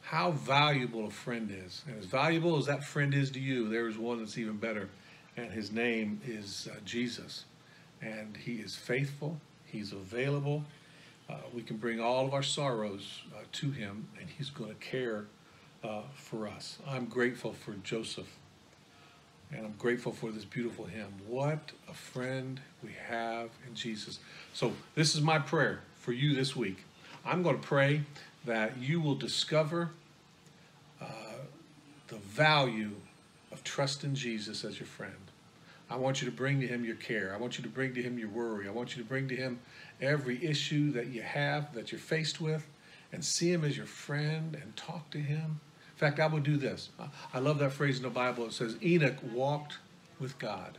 How 0.03 0.33
valuable 0.33 1.07
a 1.07 1.13
friend 1.13 1.55
is. 1.65 1.85
And 1.87 1.97
as 1.97 2.07
valuable 2.07 2.59
as 2.59 2.67
that 2.67 2.83
friend 2.83 3.15
is 3.15 3.31
to 3.31 3.39
you, 3.39 3.69
there 3.69 3.87
is 3.87 3.97
one 3.97 4.19
that's 4.19 4.37
even 4.37 4.57
better. 4.57 4.89
And 5.37 5.53
his 5.53 5.71
name 5.71 6.21
is 6.27 6.69
uh, 6.73 6.81
Jesus. 6.85 7.45
And 8.03 8.37
he 8.37 8.55
is 8.55 8.75
faithful, 8.75 9.39
he's 9.65 9.93
available, 9.93 10.65
uh, 11.31 11.35
we 11.55 11.63
can 11.63 11.77
bring 11.77 12.01
all 12.01 12.27
of 12.27 12.35
our 12.35 12.43
sorrows 12.43 13.23
uh, 13.33 13.43
to 13.53 13.71
him, 13.71 14.09
and 14.21 14.29
he's 14.29 14.51
going 14.51 14.71
to 14.71 14.77
care 14.77 15.27
uh, 15.85 16.03
for 16.17 16.49
us. 16.49 16.79
I'm 16.89 17.07
grateful 17.07 17.53
for 17.53 17.75
Joseph, 17.85 18.29
and 19.57 19.65
I'm 19.65 19.75
grateful 19.79 20.13
for 20.13 20.31
this 20.31 20.45
beautiful 20.45 20.85
hymn. 20.85 21.13
What 21.27 21.73
a 21.89 21.95
friend 21.95 22.61
we 22.83 22.91
have 23.09 23.51
in 23.67 23.75
Jesus. 23.75 24.19
So, 24.53 24.73
this 24.95 25.15
is 25.15 25.21
my 25.21 25.39
prayer 25.39 25.81
for 26.01 26.13
you 26.13 26.35
this 26.35 26.57
week. 26.57 26.85
I'm 27.25 27.43
going 27.43 27.59
to 27.59 27.67
pray 27.67 28.03
that 28.45 28.77
you 28.79 29.01
will 29.01 29.15
discover 29.15 29.91
uh, 31.01 31.07
the 32.09 32.17
value 32.17 32.93
of 33.53 33.65
trusting 33.65 34.15
Jesus 34.15 34.65
as 34.65 34.79
your 34.79 34.87
friend. 34.87 35.13
I 35.89 35.97
want 35.97 36.21
you 36.21 36.29
to 36.31 36.37
bring 36.37 36.61
to 36.61 36.67
him 36.67 36.85
your 36.85 36.97
care. 36.97 37.33
I 37.35 37.39
want 37.39 37.57
you 37.59 37.63
to 37.63 37.71
bring 37.71 37.95
to 37.95 38.03
him 38.03 38.19
your 38.19 38.29
worry. 38.29 38.67
I 38.67 38.73
want 38.73 38.97
you 38.97 39.03
to 39.03 39.09
bring 39.09 39.29
to 39.29 39.37
him 39.37 39.61
every 40.01 40.45
issue 40.45 40.93
that 40.93 41.07
you 41.09 41.23
have, 41.23 41.75
that 41.75 41.93
you're 41.93 42.01
faced 42.01 42.41
with, 42.41 42.67
and 43.13 43.25
see 43.25 43.53
him 43.53 43.65
as 43.65 43.77
your 43.77 43.87
friend 43.87 44.57
and 44.61 44.77
talk 44.77 45.11
to 45.11 45.19
him. 45.19 45.61
In 45.95 45.99
fact, 45.99 46.19
I 46.19 46.27
would 46.27 46.43
do 46.43 46.57
this. 46.57 46.89
I 47.33 47.39
love 47.39 47.61
that 47.61 47.73
phrase 47.73 47.99
in 47.99 48.03
the 48.03 48.11
Bible. 48.11 48.47
It 48.47 48.53
says, 48.53 48.77
Enoch 48.83 49.17
walked 49.33 49.79
with 50.19 50.39
God. 50.39 50.79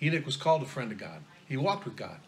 Enoch 0.00 0.24
was 0.24 0.36
called 0.36 0.62
a 0.62 0.66
friend 0.66 0.92
of 0.92 0.98
God. 0.98 1.22
He 1.48 1.56
walked 1.56 1.84
with 1.84 1.96
God. 1.96 2.20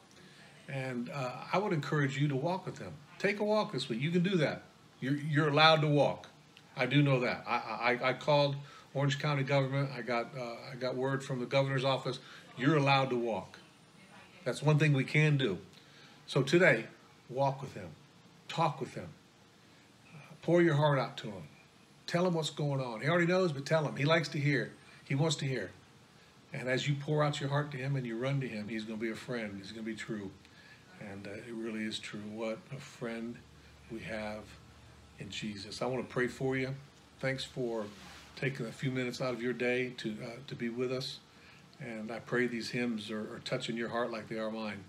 And 0.68 1.08
uh, 1.10 1.30
I 1.52 1.58
would 1.58 1.72
encourage 1.72 2.18
you 2.18 2.26
to 2.28 2.36
walk 2.36 2.66
with 2.66 2.78
him. 2.78 2.92
Take 3.18 3.38
a 3.38 3.44
walk 3.44 3.72
this 3.72 3.88
week. 3.88 4.00
You 4.00 4.10
can 4.10 4.22
do 4.22 4.36
that. 4.38 4.62
You're, 5.00 5.16
you're 5.16 5.48
allowed 5.48 5.82
to 5.82 5.86
walk. 5.86 6.28
I 6.76 6.86
do 6.86 7.02
know 7.02 7.20
that. 7.20 7.44
I, 7.46 7.98
I, 8.02 8.08
I 8.10 8.12
called 8.14 8.56
Orange 8.94 9.18
County 9.18 9.42
government. 9.42 9.90
I 9.96 10.02
got 10.02 10.28
uh, 10.36 10.54
I 10.72 10.76
got 10.78 10.96
word 10.96 11.22
from 11.22 11.38
the 11.40 11.46
governor's 11.46 11.84
office. 11.84 12.18
You're 12.56 12.76
allowed 12.76 13.10
to 13.10 13.16
walk. 13.16 13.58
That's 14.44 14.62
one 14.62 14.78
thing 14.78 14.92
we 14.92 15.04
can 15.04 15.36
do. 15.36 15.58
So 16.26 16.42
today, 16.42 16.86
walk 17.28 17.60
with 17.60 17.74
him, 17.74 17.90
talk 18.48 18.80
with 18.80 18.94
him, 18.94 19.08
pour 20.42 20.62
your 20.62 20.74
heart 20.74 20.98
out 20.98 21.16
to 21.18 21.26
him, 21.26 21.42
tell 22.06 22.26
him 22.26 22.34
what's 22.34 22.50
going 22.50 22.80
on. 22.80 23.00
He 23.00 23.08
already 23.08 23.26
knows, 23.26 23.52
but 23.52 23.66
tell 23.66 23.84
him. 23.86 23.96
He 23.96 24.04
likes 24.04 24.28
to 24.30 24.38
hear. 24.38 24.72
He 25.04 25.14
wants 25.14 25.36
to 25.36 25.44
hear. 25.44 25.70
And 26.52 26.68
as 26.68 26.88
you 26.88 26.94
pour 26.94 27.22
out 27.22 27.40
your 27.40 27.48
heart 27.48 27.70
to 27.72 27.76
him 27.76 27.96
and 27.96 28.06
you 28.06 28.16
run 28.16 28.40
to 28.40 28.48
him, 28.48 28.68
he's 28.68 28.84
going 28.84 28.98
to 28.98 29.04
be 29.04 29.12
a 29.12 29.16
friend. 29.16 29.54
He's 29.56 29.72
going 29.72 29.84
to 29.84 29.90
be 29.90 29.96
true. 29.96 30.30
And 31.00 31.26
uh, 31.26 31.30
it 31.30 31.54
really 31.54 31.84
is 31.84 31.98
true. 31.98 32.20
What 32.34 32.58
a 32.76 32.80
friend 32.80 33.36
we 33.90 34.00
have 34.00 34.42
in 35.18 35.30
Jesus. 35.30 35.82
I 35.82 35.86
want 35.86 36.06
to 36.06 36.12
pray 36.12 36.26
for 36.26 36.56
you. 36.56 36.74
Thanks 37.20 37.44
for 37.44 37.84
taking 38.36 38.66
a 38.66 38.72
few 38.72 38.90
minutes 38.90 39.20
out 39.20 39.32
of 39.32 39.42
your 39.42 39.52
day 39.52 39.92
to, 39.98 40.16
uh, 40.24 40.30
to 40.48 40.54
be 40.54 40.68
with 40.68 40.92
us. 40.92 41.18
And 41.80 42.10
I 42.10 42.18
pray 42.18 42.46
these 42.46 42.70
hymns 42.70 43.10
are, 43.10 43.34
are 43.34 43.40
touching 43.44 43.76
your 43.76 43.88
heart 43.88 44.10
like 44.10 44.28
they 44.28 44.38
are 44.38 44.50
mine. 44.50 44.84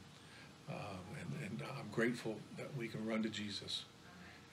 Um, 0.70 0.78
and, 1.20 1.52
and 1.52 1.64
I'm 1.78 1.90
grateful 1.92 2.38
that 2.58 2.76
we 2.78 2.88
can 2.88 3.06
run 3.06 3.24
to 3.24 3.30
Jesus 3.30 3.86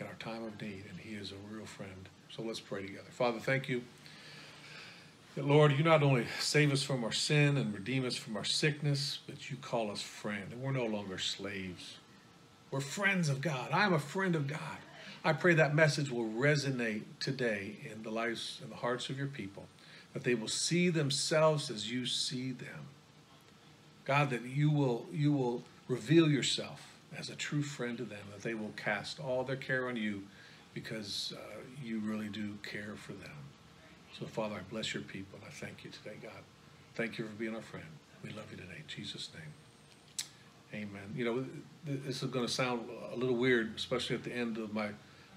in 0.01 0.07
our 0.07 0.15
time 0.15 0.45
of 0.45 0.61
need, 0.61 0.85
and 0.89 0.99
He 0.99 1.15
is 1.15 1.33
a 1.33 1.55
real 1.55 1.67
friend. 1.67 2.09
So 2.35 2.43
let's 2.43 2.61
pray 2.61 2.83
together. 2.83 3.09
Father, 3.11 3.39
thank 3.39 3.69
you. 3.69 3.83
That, 5.35 5.47
Lord, 5.47 5.73
you 5.73 5.85
not 5.85 6.03
only 6.03 6.27
save 6.41 6.73
us 6.73 6.83
from 6.83 7.05
our 7.05 7.13
sin 7.13 7.57
and 7.57 7.73
redeem 7.73 8.05
us 8.07 8.17
from 8.17 8.37
our 8.37 8.45
sickness, 8.45 9.19
but 9.27 9.51
you 9.51 9.57
call 9.57 9.91
us 9.91 10.01
friend, 10.01 10.53
and 10.53 10.63
we're 10.63 10.73
no 10.73 10.87
longer 10.87 11.19
slaves. 11.19 11.97
We're 12.71 12.81
friends 12.81 13.29
of 13.29 13.41
God. 13.41 13.71
I'm 13.73 13.95
a 13.95 13.99
friend 13.99 14.35
of 14.35 14.47
God. 14.47 14.79
I 15.25 15.33
pray 15.33 15.55
that 15.55 15.75
message 15.75 16.11
will 16.11 16.29
resonate 16.29 17.03
today 17.19 17.77
in 17.91 18.03
the 18.03 18.11
lives 18.11 18.61
and 18.63 18.71
the 18.71 18.77
hearts 18.77 19.11
of 19.11 19.19
your 19.19 19.27
people, 19.27 19.67
that 20.13 20.25
they 20.25 20.35
will 20.35 20.49
see 20.49 20.91
themselves 20.91 21.71
as 21.71 21.91
you 21.91 22.07
see 22.07 22.53
them. 22.53 22.89
God, 24.05 24.31
that 24.31 24.43
you 24.43 24.71
will 24.71 25.07
you 25.13 25.33
will 25.33 25.65
reveal 25.87 26.31
yourself 26.31 26.88
as 27.17 27.31
a 27.31 27.37
true 27.37 27.63
friend 27.63 27.97
to 27.99 28.05
them, 28.05 28.19
that 28.33 28.43
they 28.43 28.55
will 28.55 28.73
cast 28.77 29.21
all 29.21 29.45
their 29.45 29.57
care 29.57 29.89
on 29.89 29.97
you 29.97 30.23
because 30.75 31.33
uh, 31.37 31.61
you 31.83 32.01
really 32.01 32.29
do 32.29 32.55
care 32.63 32.95
for 32.97 33.13
them. 33.13 33.31
So, 34.19 34.27
Father, 34.27 34.57
I 34.57 34.61
bless 34.71 34.95
your 34.95 35.03
people. 35.03 35.39
I 35.47 35.51
thank 35.51 35.85
you 35.85 35.91
today, 35.91 36.17
God. 36.23 36.43
Thank 36.95 37.19
you 37.19 37.25
for 37.25 37.33
being 37.33 37.55
our 37.55 37.63
friend. 37.63 37.87
We 38.23 38.31
love 38.31 38.47
you 38.51 38.57
today. 38.57 38.77
In 38.79 38.85
Jesus' 38.87 39.31
name. 39.35 40.83
Amen. 40.83 41.15
You 41.15 41.25
know, 41.25 41.45
this 41.85 42.23
is 42.23 42.31
going 42.31 42.47
to 42.47 42.53
sound 42.53 42.83
a 43.13 43.17
little 43.17 43.37
weird, 43.37 43.75
especially 43.77 44.17
at 44.17 44.25
the 44.25 44.33
end 44.33 44.59
of 44.59 44.75
my, 44.75 44.89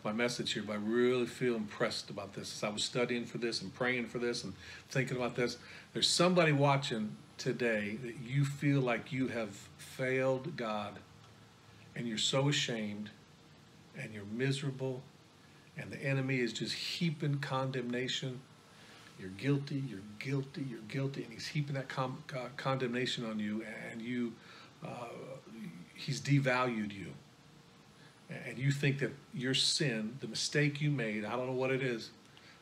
my 0.04 0.12
message 0.12 0.54
here, 0.54 0.64
but 0.66 0.74
I 0.74 0.78
really 0.78 1.26
feel 1.26 1.56
impressed 1.56 2.10
about 2.10 2.34
this. 2.34 2.54
As 2.58 2.64
I 2.64 2.70
was 2.70 2.84
studying 2.84 3.26
for 3.26 3.38
this 3.38 3.62
and 3.62 3.74
praying 3.74 4.08
for 4.08 4.20
this 4.20 4.44
and 4.44 4.54
thinking 4.90 5.16
about 5.16 5.36
this, 5.36 5.58
there's 5.94 6.10
somebody 6.10 6.52
watching 6.52 7.16
today 7.38 7.98
that 8.04 8.16
you 8.20 8.44
feel 8.44 8.82
like 8.82 9.12
you 9.12 9.30
have 9.30 9.56
failed 9.78 10.58
God 10.58 11.00
and 11.96 12.08
you're 12.08 12.18
so 12.18 12.50
ashamed 12.50 13.10
and 13.98 14.14
you're 14.14 14.26
miserable 14.26 15.02
and 15.78 15.92
the 15.92 16.04
enemy 16.04 16.40
is 16.40 16.54
just 16.54 16.74
heaping 16.74 17.40
condemnation. 17.40 18.42
You're 19.20 19.30
guilty, 19.30 19.84
you're 19.88 20.00
guilty, 20.20 20.66
you're 20.70 20.80
guilty, 20.88 21.24
and 21.24 21.32
he's 21.32 21.48
heaping 21.48 21.76
that 21.76 21.88
uh, 21.98 22.10
condemnation 22.58 23.26
on 23.26 23.40
you, 23.40 23.64
and 23.92 24.02
you, 24.02 24.34
uh, 24.86 25.08
he's 25.94 26.20
devalued 26.20 26.94
you. 26.94 27.14
And 28.48 28.58
you 28.58 28.72
think 28.72 29.00
that 29.00 29.12
your 29.34 29.54
sin, 29.54 30.16
the 30.22 30.28
mistake 30.28 30.82
you 30.82 30.90
made, 30.90 31.26
I 31.26 31.32
don't 31.32 31.48
know 31.48 31.54
what 31.54 31.72
it 31.72 31.84
is, 31.84 32.12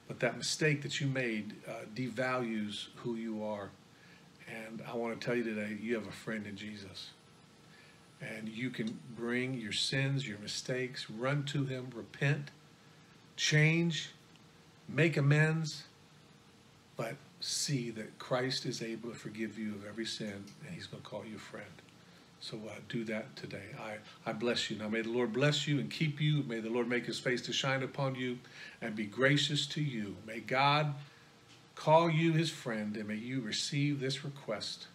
but 0.07 0.19
that 0.19 0.38
mistake 0.38 0.82
that 0.82 0.99
you 0.99 1.07
made 1.07 1.53
uh, 1.67 1.86
devalues 1.95 2.88
who 2.97 3.15
you 3.15 3.43
are. 3.43 3.69
And 4.47 4.82
I 4.88 4.95
want 4.95 5.19
to 5.19 5.25
tell 5.25 5.36
you 5.36 5.43
today, 5.43 5.77
you 5.80 5.93
have 5.95 6.07
a 6.07 6.11
friend 6.11 6.47
in 6.47 6.55
Jesus. 6.55 7.11
And 8.22 8.49
you 8.49 8.70
can 8.70 8.99
bring 9.15 9.53
your 9.53 9.72
sins, 9.72 10.28
your 10.28 10.39
mistakes, 10.39 11.09
run 11.09 11.43
to 11.45 11.63
him, 11.65 11.89
repent, 11.95 12.51
change, 13.38 14.09
make 14.88 15.15
amends, 15.15 15.84
but 16.97 17.15
see 17.39 17.89
that 17.91 18.20
Christ 18.20 18.65
is 18.65 18.82
able 18.82 19.09
to 19.09 19.15
forgive 19.15 19.57
you 19.57 19.74
of 19.76 19.88
every 19.88 20.05
sin 20.05 20.43
and 20.65 20.76
he's 20.76 20.88
going 20.88 21.01
to 21.01 21.09
call 21.09 21.24
you 21.26 21.38
a 21.38 21.39
friend. 21.39 21.65
So 22.41 22.57
uh, 22.70 22.74
do 22.88 23.03
that 23.05 23.36
today. 23.36 23.63
I, 23.80 23.95
I 24.30 24.34
bless 24.34 24.70
you. 24.70 24.78
Now 24.78 24.89
may 24.89 25.01
the 25.01 25.09
Lord 25.09 25.34
bless 25.34 25.67
you 25.67 25.80
and 25.80 25.89
keep 25.89 26.22
you. 26.22 26.43
May 26.43 26.59
the 26.59 26.70
Lord 26.70 26.88
make 26.88 27.05
his 27.05 27.20
face 27.20 27.41
to 27.43 27.53
shine 27.53 27.84
upon 27.84 28.15
you 28.15 28.39
and 28.82 28.95
be 28.95 29.05
gracious 29.05 29.65
to 29.67 29.82
you. 29.82 30.15
May 30.26 30.39
God 30.39 30.93
call 31.76 32.09
you 32.09 32.34
his 32.34 32.49
friend 32.49 32.95
and 32.97 33.07
may 33.07 33.15
you 33.15 33.41
receive 33.41 33.99
this 33.99 34.24
request 34.24 34.88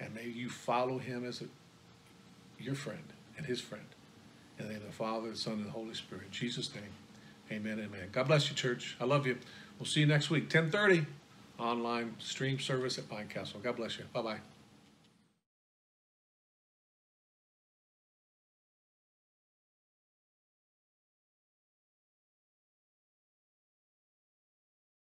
and 0.00 0.14
may 0.14 0.26
you 0.26 0.48
follow 0.48 0.98
him 0.98 1.24
as 1.24 1.42
a, 1.42 1.44
your 2.58 2.74
friend 2.74 3.12
and 3.36 3.46
his 3.46 3.60
friend. 3.60 3.84
In 4.58 4.66
the 4.66 4.72
name 4.72 4.82
of 4.82 4.88
the 4.88 4.92
Father, 4.92 5.30
the 5.30 5.36
Son, 5.36 5.54
and 5.54 5.66
the 5.66 5.70
Holy 5.70 5.94
Spirit. 5.94 6.24
In 6.26 6.30
Jesus' 6.30 6.74
name, 6.74 6.84
amen, 7.52 7.78
amen. 7.78 8.08
God 8.12 8.28
bless 8.28 8.48
you, 8.48 8.56
church. 8.56 8.96
I 9.00 9.04
love 9.04 9.26
you. 9.26 9.38
We'll 9.78 9.86
see 9.86 10.00
you 10.00 10.06
next 10.06 10.30
week, 10.30 10.44
1030, 10.44 11.06
online 11.58 12.14
stream 12.18 12.58
service 12.58 12.96
at 12.98 13.08
Pine 13.08 13.28
Castle. 13.28 13.60
God 13.62 13.76
bless 13.76 13.98
you. 13.98 14.04
Bye-bye. 14.12 14.55